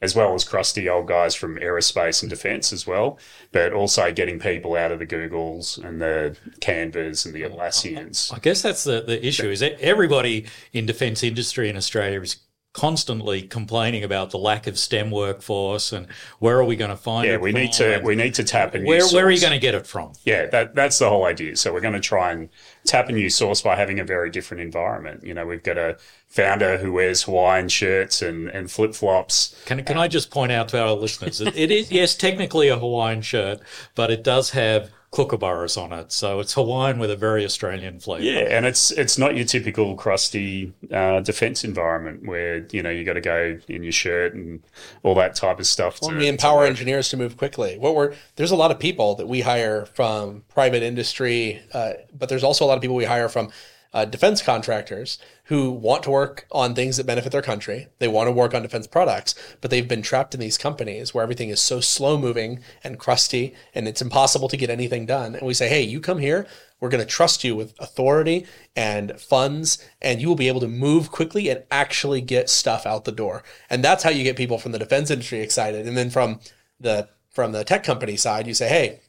as 0.00 0.14
well 0.14 0.34
as 0.34 0.44
crusty 0.44 0.88
old 0.88 1.08
guys 1.08 1.34
from 1.34 1.56
aerospace 1.56 2.22
and 2.22 2.30
defense 2.30 2.72
as 2.72 2.86
well, 2.86 3.18
but 3.52 3.72
also 3.72 4.12
getting 4.12 4.38
people 4.38 4.76
out 4.76 4.92
of 4.92 4.98
the 4.98 5.06
Googles 5.06 5.82
and 5.82 6.00
the 6.00 6.36
Canvas 6.60 7.24
and 7.24 7.34
the 7.34 7.42
Atlassians. 7.42 8.32
I 8.32 8.38
guess 8.38 8.62
that's 8.62 8.84
the, 8.84 9.00
the 9.00 9.26
issue 9.26 9.50
is 9.50 9.60
that 9.60 9.80
everybody 9.80 10.46
in 10.72 10.86
defense 10.86 11.22
industry 11.22 11.68
in 11.68 11.76
Australia 11.76 12.20
is 12.20 12.36
constantly 12.74 13.40
complaining 13.40 14.02
about 14.02 14.30
the 14.30 14.36
lack 14.36 14.66
of 14.66 14.76
STEM 14.76 15.12
workforce 15.12 15.92
and 15.92 16.08
where 16.40 16.58
are 16.58 16.64
we 16.64 16.74
going 16.74 16.90
to 16.90 16.96
find 16.96 17.26
yeah, 17.26 17.34
it? 17.34 17.36
Yeah, 17.36 17.42
we 17.42 17.52
need 17.52 17.72
to 17.74 18.00
we 18.04 18.16
need 18.16 18.34
to 18.34 18.44
tap 18.44 18.74
into 18.74 18.86
where 18.86 19.06
where 19.08 19.24
are 19.24 19.30
you 19.30 19.40
going 19.40 19.52
to 19.52 19.60
get 19.60 19.74
it 19.74 19.86
from? 19.86 20.12
Yeah, 20.24 20.46
that 20.46 20.74
that's 20.74 20.98
the 20.98 21.08
whole 21.08 21.24
idea. 21.24 21.56
So 21.56 21.72
we're 21.72 21.80
going 21.80 21.94
to 21.94 22.00
try 22.00 22.32
and 22.32 22.48
tap 22.84 23.08
a 23.08 23.12
new 23.12 23.30
source 23.30 23.62
by 23.62 23.76
having 23.76 23.98
a 23.98 24.04
very 24.04 24.30
different 24.30 24.62
environment. 24.62 25.24
You 25.24 25.34
know, 25.34 25.46
we've 25.46 25.62
got 25.62 25.78
a 25.78 25.96
founder 26.28 26.78
who 26.78 26.92
wears 26.92 27.22
Hawaiian 27.22 27.68
shirts 27.68 28.22
and, 28.22 28.48
and 28.48 28.70
flip 28.70 28.94
flops. 28.94 29.56
Can 29.66 29.82
can 29.84 29.98
I 29.98 30.08
just 30.08 30.30
point 30.30 30.52
out 30.52 30.68
to 30.68 30.82
our 30.82 30.92
listeners, 30.92 31.40
it 31.40 31.70
is 31.70 31.90
yes 31.90 32.14
technically 32.14 32.68
a 32.68 32.78
Hawaiian 32.78 33.22
shirt, 33.22 33.60
but 33.94 34.10
it 34.10 34.22
does 34.22 34.50
have 34.50 34.90
kookaburras 35.14 35.80
on 35.80 35.92
it. 35.92 36.10
So 36.10 36.40
it's 36.40 36.54
Hawaiian 36.54 36.98
with 36.98 37.10
a 37.10 37.16
very 37.16 37.44
Australian 37.44 38.00
flavour. 38.00 38.24
Yeah, 38.24 38.40
and 38.40 38.66
it's 38.66 38.90
it's 38.90 39.16
not 39.16 39.36
your 39.36 39.44
typical 39.44 39.94
crusty 39.94 40.72
uh, 40.92 41.20
defence 41.20 41.62
environment 41.64 42.26
where 42.26 42.66
you 42.72 42.82
know 42.82 42.90
you 42.90 43.04
got 43.04 43.14
to 43.14 43.20
go 43.20 43.58
in 43.68 43.84
your 43.84 43.92
shirt 43.92 44.34
and 44.34 44.62
all 45.02 45.14
that 45.14 45.36
type 45.36 45.60
of 45.60 45.66
stuff. 45.66 46.00
Well, 46.02 46.10
to, 46.10 46.16
we 46.16 46.26
empower 46.26 46.66
engineers 46.66 47.08
to 47.10 47.16
move 47.16 47.36
quickly. 47.36 47.78
What 47.78 47.94
we're 47.94 48.14
there's 48.36 48.50
a 48.50 48.56
lot 48.56 48.72
of 48.72 48.78
people 48.78 49.14
that 49.14 49.28
we 49.28 49.40
hire 49.40 49.86
from 49.86 50.42
private 50.48 50.82
industry, 50.82 51.62
uh, 51.72 51.92
but 52.12 52.28
there's 52.28 52.44
also 52.44 52.64
a 52.64 52.66
lot 52.66 52.73
of 52.76 52.82
people 52.82 52.96
we 52.96 53.04
hire 53.04 53.28
from 53.28 53.50
uh, 53.94 54.04
defense 54.04 54.42
contractors 54.42 55.18
who 55.44 55.70
want 55.70 56.02
to 56.02 56.10
work 56.10 56.46
on 56.50 56.74
things 56.74 56.96
that 56.96 57.06
benefit 57.06 57.30
their 57.30 57.40
country. 57.40 57.86
They 58.00 58.08
want 58.08 58.26
to 58.26 58.32
work 58.32 58.52
on 58.52 58.62
defense 58.62 58.88
products, 58.88 59.36
but 59.60 59.70
they've 59.70 59.86
been 59.86 60.02
trapped 60.02 60.34
in 60.34 60.40
these 60.40 60.58
companies 60.58 61.14
where 61.14 61.22
everything 61.22 61.48
is 61.48 61.60
so 61.60 61.80
slow 61.80 62.18
moving 62.18 62.60
and 62.82 62.98
crusty 62.98 63.54
and 63.72 63.86
it's 63.86 64.02
impossible 64.02 64.48
to 64.48 64.56
get 64.56 64.68
anything 64.68 65.06
done. 65.06 65.36
And 65.36 65.46
we 65.46 65.54
say, 65.54 65.68
hey, 65.68 65.82
you 65.82 66.00
come 66.00 66.18
here. 66.18 66.46
We're 66.80 66.88
going 66.88 67.04
to 67.04 67.10
trust 67.10 67.44
you 67.44 67.54
with 67.54 67.72
authority 67.78 68.46
and 68.74 69.18
funds, 69.18 69.78
and 70.02 70.20
you 70.20 70.28
will 70.28 70.34
be 70.34 70.48
able 70.48 70.60
to 70.60 70.68
move 70.68 71.10
quickly 71.12 71.48
and 71.48 71.62
actually 71.70 72.20
get 72.20 72.50
stuff 72.50 72.84
out 72.84 73.04
the 73.04 73.12
door. 73.12 73.42
And 73.70 73.82
that's 73.82 74.02
how 74.02 74.10
you 74.10 74.24
get 74.24 74.36
people 74.36 74.58
from 74.58 74.72
the 74.72 74.78
defense 74.78 75.10
industry 75.10 75.40
excited. 75.40 75.86
And 75.86 75.96
then 75.96 76.10
from 76.10 76.40
the 76.80 77.08
from 77.30 77.52
the 77.52 77.64
tech 77.64 77.84
company 77.84 78.16
side, 78.16 78.46
you 78.46 78.54
say, 78.54 78.68
hey, 78.68 79.00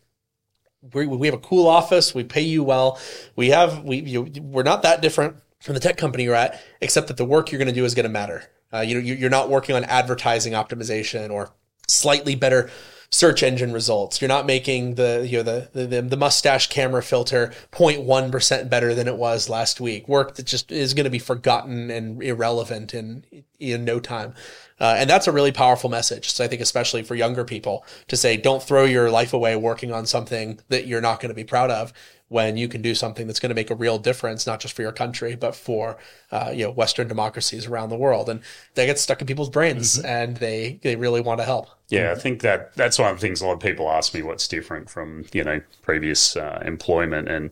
we, 0.93 1.06
we 1.08 1.28
have 1.28 1.34
a 1.34 1.39
cool 1.39 1.67
office. 1.67 2.13
We 2.13 2.24
pay 2.24 2.41
you 2.41 2.63
well. 2.63 3.00
We 3.36 3.50
have 3.50 3.84
we 3.84 3.98
you, 4.02 4.24
we're 4.41 4.63
not 4.63 4.84
that 4.84 5.02
different 5.02 5.38
from 5.62 5.74
the 5.74 5.80
tech 5.80 5.98
company 5.98 6.24
you're 6.24 6.36
at, 6.36 6.62
except 6.82 7.08
that 7.08 7.17
the 7.17 7.26
work 7.26 7.52
you're 7.52 7.60
going 7.60 7.67
to 7.67 7.74
do 7.74 7.86
is 7.86 7.95
going 7.95 8.06
to 8.06 8.10
matter. 8.10 8.43
Uh, 8.74 8.82
you 8.82 8.95
know, 8.95 9.00
you're 9.00 9.30
not 9.30 9.50
working 9.50 9.76
on 9.76 9.84
advertising 9.86 10.54
optimization 10.54 11.30
or 11.30 11.52
slightly 11.88 12.36
better 12.36 12.69
search 13.09 13.43
engine 13.43 13.71
results. 13.71 14.21
You're 14.21 14.27
not 14.27 14.45
making 14.45 14.95
the 14.95 15.25
you 15.27 15.37
know 15.37 15.43
the 15.43 15.85
the, 15.85 16.01
the 16.01 16.17
mustache 16.17 16.67
camera 16.67 17.03
filter 17.03 17.53
0.1 17.71 18.31
percent 18.31 18.69
better 18.69 18.93
than 18.93 19.07
it 19.07 19.17
was 19.17 19.49
last 19.49 19.79
week. 19.79 20.07
Work 20.07 20.35
that 20.35 20.45
just 20.45 20.71
is 20.71 20.93
going 20.93 21.05
to 21.05 21.09
be 21.09 21.19
forgotten 21.19 21.89
and 21.89 22.21
irrelevant 22.21 22.93
in 22.93 23.25
in 23.59 23.85
no 23.85 23.99
time. 23.99 24.33
Uh, 24.79 24.95
and 24.97 25.09
that's 25.09 25.27
a 25.27 25.31
really 25.31 25.53
powerful 25.53 25.89
message. 25.89 26.31
So 26.31 26.43
I 26.43 26.47
think 26.47 26.61
especially 26.61 27.03
for 27.03 27.15
younger 27.15 27.45
people 27.45 27.85
to 28.07 28.17
say, 28.17 28.35
don't 28.35 28.61
throw 28.61 28.83
your 28.83 29.09
life 29.09 29.33
away 29.33 29.55
working 29.55 29.93
on 29.93 30.05
something 30.05 30.59
that 30.67 30.85
you're 30.85 30.99
not 31.01 31.21
going 31.21 31.29
to 31.29 31.35
be 31.35 31.45
proud 31.45 31.71
of 31.71 31.93
when 32.27 32.57
you 32.57 32.67
can 32.67 32.81
do 32.81 32.95
something 32.95 33.27
that's 33.27 33.39
going 33.39 33.49
to 33.49 33.55
make 33.55 33.69
a 33.69 33.75
real 33.75 33.99
difference, 33.99 34.47
not 34.47 34.59
just 34.59 34.73
for 34.73 34.81
your 34.81 34.91
country, 34.91 35.35
but 35.35 35.55
for 35.55 35.97
uh, 36.31 36.51
you 36.53 36.65
know 36.65 36.71
Western 36.71 37.07
democracies 37.07 37.67
around 37.67 37.89
the 37.89 37.97
world. 37.97 38.29
And 38.29 38.41
they 38.73 38.85
get 38.85 38.99
stuck 38.99 39.21
in 39.21 39.27
people's 39.27 39.49
brains, 39.49 39.97
mm-hmm. 39.97 40.05
and 40.05 40.38
they 40.38 40.79
they 40.81 40.95
really 40.95 41.21
want 41.21 41.39
to 41.39 41.45
help. 41.45 41.69
Yeah, 41.89 42.11
I 42.11 42.15
think 42.15 42.41
that 42.41 42.75
that's 42.75 42.97
one 42.97 43.11
of 43.11 43.17
the 43.17 43.21
things 43.21 43.41
a 43.41 43.45
lot 43.45 43.53
of 43.53 43.59
people 43.59 43.89
ask 43.89 44.13
me 44.13 44.21
what's 44.21 44.47
different 44.47 44.89
from 44.89 45.25
you 45.33 45.43
know 45.43 45.61
previous 45.81 46.35
uh, 46.35 46.61
employment, 46.65 47.29
and 47.29 47.51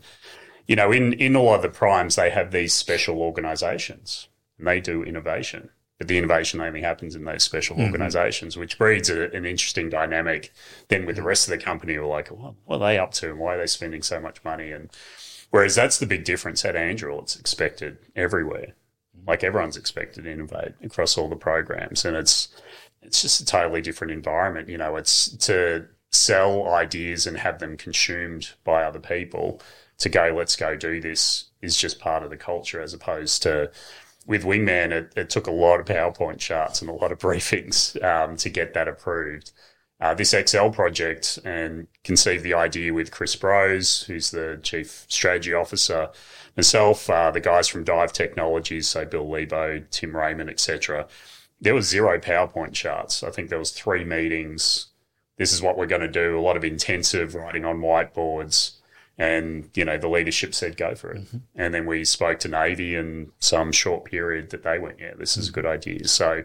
you 0.67 0.75
know 0.75 0.91
in 0.91 1.13
in 1.13 1.35
all 1.35 1.53
of 1.53 1.61
the 1.61 1.69
primes 1.69 2.15
they 2.15 2.29
have 2.29 2.51
these 2.51 2.73
special 2.73 3.21
organisations 3.21 4.27
and 4.57 4.67
they 4.67 4.79
do 4.79 5.03
innovation 5.03 5.69
but 6.03 6.09
the 6.09 6.17
innovation 6.17 6.59
only 6.59 6.81
happens 6.81 7.15
in 7.15 7.23
those 7.23 7.43
special 7.43 7.77
mm-hmm. 7.77 7.85
organizations, 7.85 8.57
which 8.57 8.77
breeds 8.77 9.09
a, 9.09 9.31
an 9.31 9.45
interesting 9.45 9.89
dynamic 9.89 10.51
then 10.89 11.05
with 11.05 11.15
the 11.15 11.23
rest 11.23 11.47
of 11.47 11.57
the 11.57 11.63
company 11.63 11.93
who 11.93 12.01
are 12.01 12.07
like, 12.07 12.29
well, 12.29 12.57
what 12.65 12.81
are 12.81 12.87
they 12.87 12.99
up 12.99 13.13
to 13.13 13.29
and 13.29 13.39
why 13.39 13.55
are 13.55 13.57
they 13.57 13.67
spending 13.67 14.01
so 14.01 14.19
much 14.19 14.43
money? 14.43 14.69
And 14.69 14.89
whereas 15.49 15.75
that's 15.75 15.99
the 15.99 16.05
big 16.05 16.25
difference 16.25 16.65
at 16.65 16.75
Anduril, 16.75 17.21
it's 17.21 17.37
expected 17.37 17.99
everywhere. 18.17 18.75
Like 19.25 19.45
everyone's 19.45 19.77
expected 19.77 20.25
to 20.25 20.31
innovate 20.33 20.73
across 20.83 21.17
all 21.17 21.29
the 21.29 21.37
programs. 21.37 22.03
And 22.03 22.17
it's, 22.17 22.49
it's 23.01 23.21
just 23.21 23.39
a 23.39 23.45
totally 23.45 23.81
different 23.81 24.11
environment. 24.11 24.67
You 24.67 24.77
know, 24.77 24.97
it's 24.97 25.29
to 25.37 25.85
sell 26.11 26.67
ideas 26.67 27.25
and 27.25 27.37
have 27.37 27.59
them 27.59 27.77
consumed 27.77 28.49
by 28.65 28.83
other 28.83 28.99
people 28.99 29.61
to 29.99 30.09
go, 30.09 30.33
let's 30.35 30.57
go 30.57 30.75
do 30.75 30.99
this 30.99 31.45
is 31.61 31.77
just 31.77 31.97
part 31.97 32.23
of 32.23 32.29
the 32.29 32.35
culture 32.35 32.81
as 32.81 32.93
opposed 32.93 33.41
to 33.43 33.71
with 34.25 34.43
Wingman, 34.43 34.91
it, 34.91 35.13
it, 35.15 35.29
took 35.29 35.47
a 35.47 35.51
lot 35.51 35.79
of 35.79 35.85
PowerPoint 35.85 36.39
charts 36.39 36.81
and 36.81 36.89
a 36.89 36.93
lot 36.93 37.11
of 37.11 37.19
briefings 37.19 38.01
um, 38.03 38.37
to 38.37 38.49
get 38.49 38.73
that 38.73 38.87
approved. 38.87 39.51
Uh, 39.99 40.13
this 40.13 40.31
XL 40.31 40.69
project 40.69 41.39
and 41.45 41.87
conceived 42.03 42.43
the 42.43 42.53
idea 42.53 42.93
with 42.93 43.11
Chris 43.11 43.35
Brose, 43.35 44.03
who's 44.03 44.31
the 44.31 44.59
chief 44.61 45.05
strategy 45.07 45.53
officer, 45.53 46.09
myself, 46.57 47.09
uh, 47.09 47.31
the 47.31 47.39
guys 47.39 47.67
from 47.67 47.85
Dive 47.85 48.11
Technologies, 48.11 48.87
so 48.87 49.05
Bill 49.05 49.29
Lebo, 49.29 49.81
Tim 49.91 50.15
Raymond, 50.15 50.49
etc. 50.49 51.07
There 51.61 51.73
was 51.73 51.87
zero 51.87 52.19
PowerPoint 52.19 52.73
charts. 52.73 53.23
I 53.23 53.29
think 53.29 53.49
there 53.49 53.59
was 53.59 53.71
three 53.71 54.03
meetings. 54.03 54.87
This 55.37 55.53
is 55.53 55.61
what 55.61 55.77
we're 55.77 55.87
going 55.87 56.01
to 56.01 56.07
do. 56.09 56.37
A 56.37 56.41
lot 56.41 56.57
of 56.57 56.65
intensive 56.65 57.33
writing 57.33 57.63
on 57.63 57.79
whiteboards 57.79 58.73
and 59.17 59.69
you 59.75 59.85
know 59.85 59.97
the 59.97 60.07
leadership 60.07 60.55
said 60.55 60.75
go 60.75 60.95
for 60.95 61.11
it 61.11 61.21
mm-hmm. 61.21 61.37
and 61.55 61.73
then 61.73 61.85
we 61.85 62.03
spoke 62.03 62.39
to 62.39 62.47
navy 62.47 62.95
in 62.95 63.31
some 63.39 63.71
short 63.71 64.05
period 64.05 64.49
that 64.49 64.63
they 64.63 64.79
went 64.79 64.99
yeah 64.99 65.13
this 65.15 65.37
is 65.37 65.49
a 65.49 65.51
good 65.51 65.65
idea 65.65 66.07
so 66.07 66.43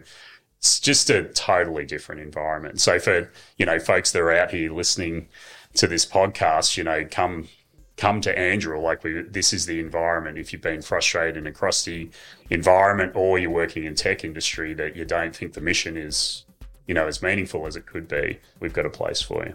it's 0.59 0.79
just 0.79 1.09
a 1.09 1.23
totally 1.23 1.85
different 1.85 2.21
environment. 2.21 2.81
So 2.81 2.99
for 2.99 3.31
you 3.57 3.65
know 3.65 3.79
folks 3.79 4.11
that 4.11 4.21
are 4.21 4.31
out 4.31 4.51
here 4.51 4.71
listening 4.71 5.29
to 5.75 5.87
this 5.87 6.05
podcast, 6.05 6.75
you 6.75 6.83
know, 6.83 7.05
come 7.09 7.47
come 7.95 8.21
to 8.21 8.35
Anduril. 8.35 8.83
like 8.83 9.03
we, 9.03 9.21
this 9.21 9.53
is 9.53 9.65
the 9.65 9.79
environment. 9.79 10.37
If 10.37 10.51
you've 10.51 10.61
been 10.61 10.81
frustrated 10.81 11.37
in 11.37 11.47
a 11.47 11.51
crusty 11.51 12.11
environment, 12.49 13.13
or 13.15 13.39
you're 13.39 13.49
working 13.49 13.85
in 13.85 13.95
tech 13.95 14.25
industry 14.25 14.73
that 14.73 14.97
you 14.97 15.05
don't 15.05 15.35
think 15.35 15.53
the 15.53 15.61
mission 15.61 15.95
is 15.95 16.43
you 16.87 16.93
know 16.93 17.07
as 17.07 17.21
meaningful 17.21 17.65
as 17.65 17.77
it 17.77 17.85
could 17.85 18.09
be, 18.09 18.39
we've 18.59 18.73
got 18.73 18.85
a 18.85 18.89
place 18.89 19.21
for 19.21 19.45
you. 19.45 19.53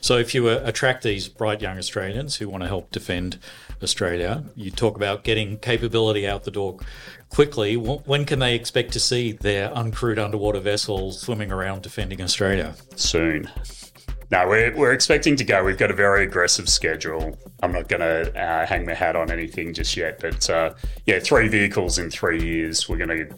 So, 0.00 0.16
if 0.16 0.34
you 0.34 0.48
uh, 0.48 0.60
attract 0.64 1.02
these 1.02 1.28
bright 1.28 1.60
young 1.60 1.78
Australians 1.78 2.36
who 2.36 2.48
want 2.48 2.62
to 2.62 2.68
help 2.68 2.90
defend 2.90 3.38
Australia, 3.82 4.44
you 4.56 4.70
talk 4.70 4.96
about 4.96 5.24
getting 5.24 5.58
capability 5.58 6.26
out 6.26 6.44
the 6.44 6.50
door 6.50 6.78
quickly. 7.28 7.76
When 7.76 8.24
can 8.24 8.38
they 8.38 8.54
expect 8.54 8.92
to 8.92 9.00
see 9.00 9.32
their 9.32 9.70
uncrewed 9.70 10.18
underwater 10.18 10.60
vessels 10.60 11.20
swimming 11.20 11.52
around 11.52 11.82
defending 11.82 12.20
Australia? 12.20 12.74
Soon. 12.96 13.50
No, 14.30 14.46
we're, 14.46 14.74
we're 14.76 14.92
expecting 14.92 15.34
to 15.36 15.44
go. 15.44 15.64
We've 15.64 15.78
got 15.78 15.90
a 15.90 15.94
very 15.94 16.22
aggressive 16.22 16.68
schedule. 16.68 17.36
I'm 17.62 17.72
not 17.72 17.88
going 17.88 18.00
to 18.00 18.40
uh, 18.40 18.64
hang 18.64 18.86
my 18.86 18.94
hat 18.94 19.16
on 19.16 19.30
anything 19.30 19.74
just 19.74 19.96
yet, 19.96 20.20
but 20.20 20.48
uh, 20.48 20.74
yeah, 21.04 21.18
three 21.18 21.48
vehicles 21.48 21.98
in 21.98 22.10
three 22.10 22.40
years. 22.40 22.88
We're 22.88 23.04
going 23.04 23.28
to 23.28 23.34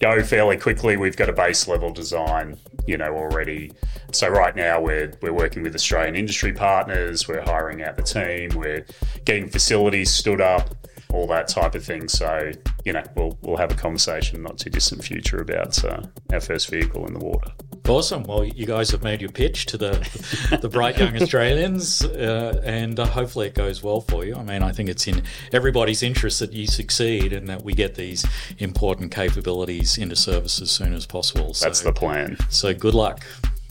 go 0.00 0.20
fairly 0.24 0.56
quickly. 0.56 0.96
We've 0.96 1.16
got 1.16 1.28
a 1.28 1.32
base 1.32 1.68
level 1.68 1.92
design, 1.92 2.58
you 2.86 2.96
know, 2.96 3.14
already. 3.14 3.72
So 4.12 4.28
right 4.28 4.54
now 4.54 4.80
we're 4.80 5.12
we're 5.20 5.32
working 5.32 5.62
with 5.62 5.74
Australian 5.74 6.16
industry 6.16 6.52
partners. 6.52 7.28
We're 7.28 7.42
hiring 7.42 7.82
out 7.82 7.96
the 7.96 8.02
team. 8.02 8.50
We're 8.58 8.84
getting 9.24 9.48
facilities 9.48 10.10
stood 10.10 10.40
up, 10.40 10.74
all 11.12 11.26
that 11.28 11.48
type 11.48 11.74
of 11.74 11.84
thing. 11.84 12.08
So 12.08 12.52
you 12.84 12.92
know, 12.92 13.02
we'll 13.16 13.38
we'll 13.42 13.58
have 13.58 13.72
a 13.72 13.76
conversation 13.76 14.42
not 14.42 14.58
too 14.58 14.70
distant 14.70 15.04
future 15.04 15.40
about 15.40 15.82
uh, 15.84 16.02
our 16.32 16.40
first 16.40 16.70
vehicle 16.70 17.06
in 17.06 17.14
the 17.14 17.24
water. 17.24 17.52
Awesome. 17.88 18.22
Well, 18.22 18.44
you 18.44 18.64
guys 18.64 18.90
have 18.90 19.02
made 19.02 19.20
your 19.20 19.32
pitch 19.32 19.66
to 19.66 19.76
the 19.76 20.58
the 20.60 20.68
bright 20.68 20.98
young 20.98 21.20
Australians, 21.20 22.04
uh, 22.04 22.62
and 22.64 22.98
uh, 22.98 23.06
hopefully 23.06 23.48
it 23.48 23.54
goes 23.54 23.82
well 23.82 24.00
for 24.00 24.24
you. 24.24 24.36
I 24.36 24.42
mean, 24.44 24.62
I 24.62 24.70
think 24.70 24.88
it's 24.88 25.06
in 25.08 25.22
everybody's 25.52 26.02
interest 26.02 26.38
that 26.38 26.52
you 26.52 26.66
succeed 26.66 27.32
and 27.32 27.48
that 27.48 27.62
we 27.62 27.74
get 27.74 27.96
these 27.96 28.24
important 28.58 29.12
capabilities 29.12 29.98
into 29.98 30.14
service 30.14 30.62
as 30.62 30.70
soon 30.70 30.94
as 30.94 31.06
possible. 31.06 31.54
So, 31.54 31.66
That's 31.66 31.80
the 31.80 31.92
plan. 31.92 32.36
So 32.50 32.72
good 32.72 32.94
luck. 32.94 33.24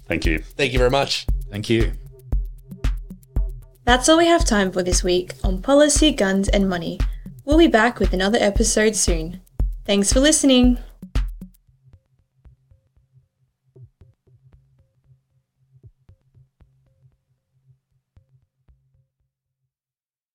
Thank 0.08 0.26
you. 0.26 0.40
Thank 0.40 0.74
you 0.74 0.80
very 0.80 0.92
much. 0.92 1.26
Thank 1.50 1.70
you. 1.70 1.94
That's 3.86 4.10
all 4.10 4.18
we 4.18 4.28
have 4.28 4.46
time 4.46 4.72
for 4.72 4.84
this 4.84 5.04
week 5.04 5.34
on 5.44 5.62
Policy, 5.62 6.12
Guns 6.12 6.50
and 6.50 6.70
Money. 6.70 7.00
We'll 7.46 7.58
be 7.58 7.68
back 7.68 8.00
with 8.00 8.14
another 8.14 8.38
episode 8.40 8.96
soon. 8.96 9.42
Thanks 9.86 10.14
for 10.14 10.20
listening. 10.20 10.78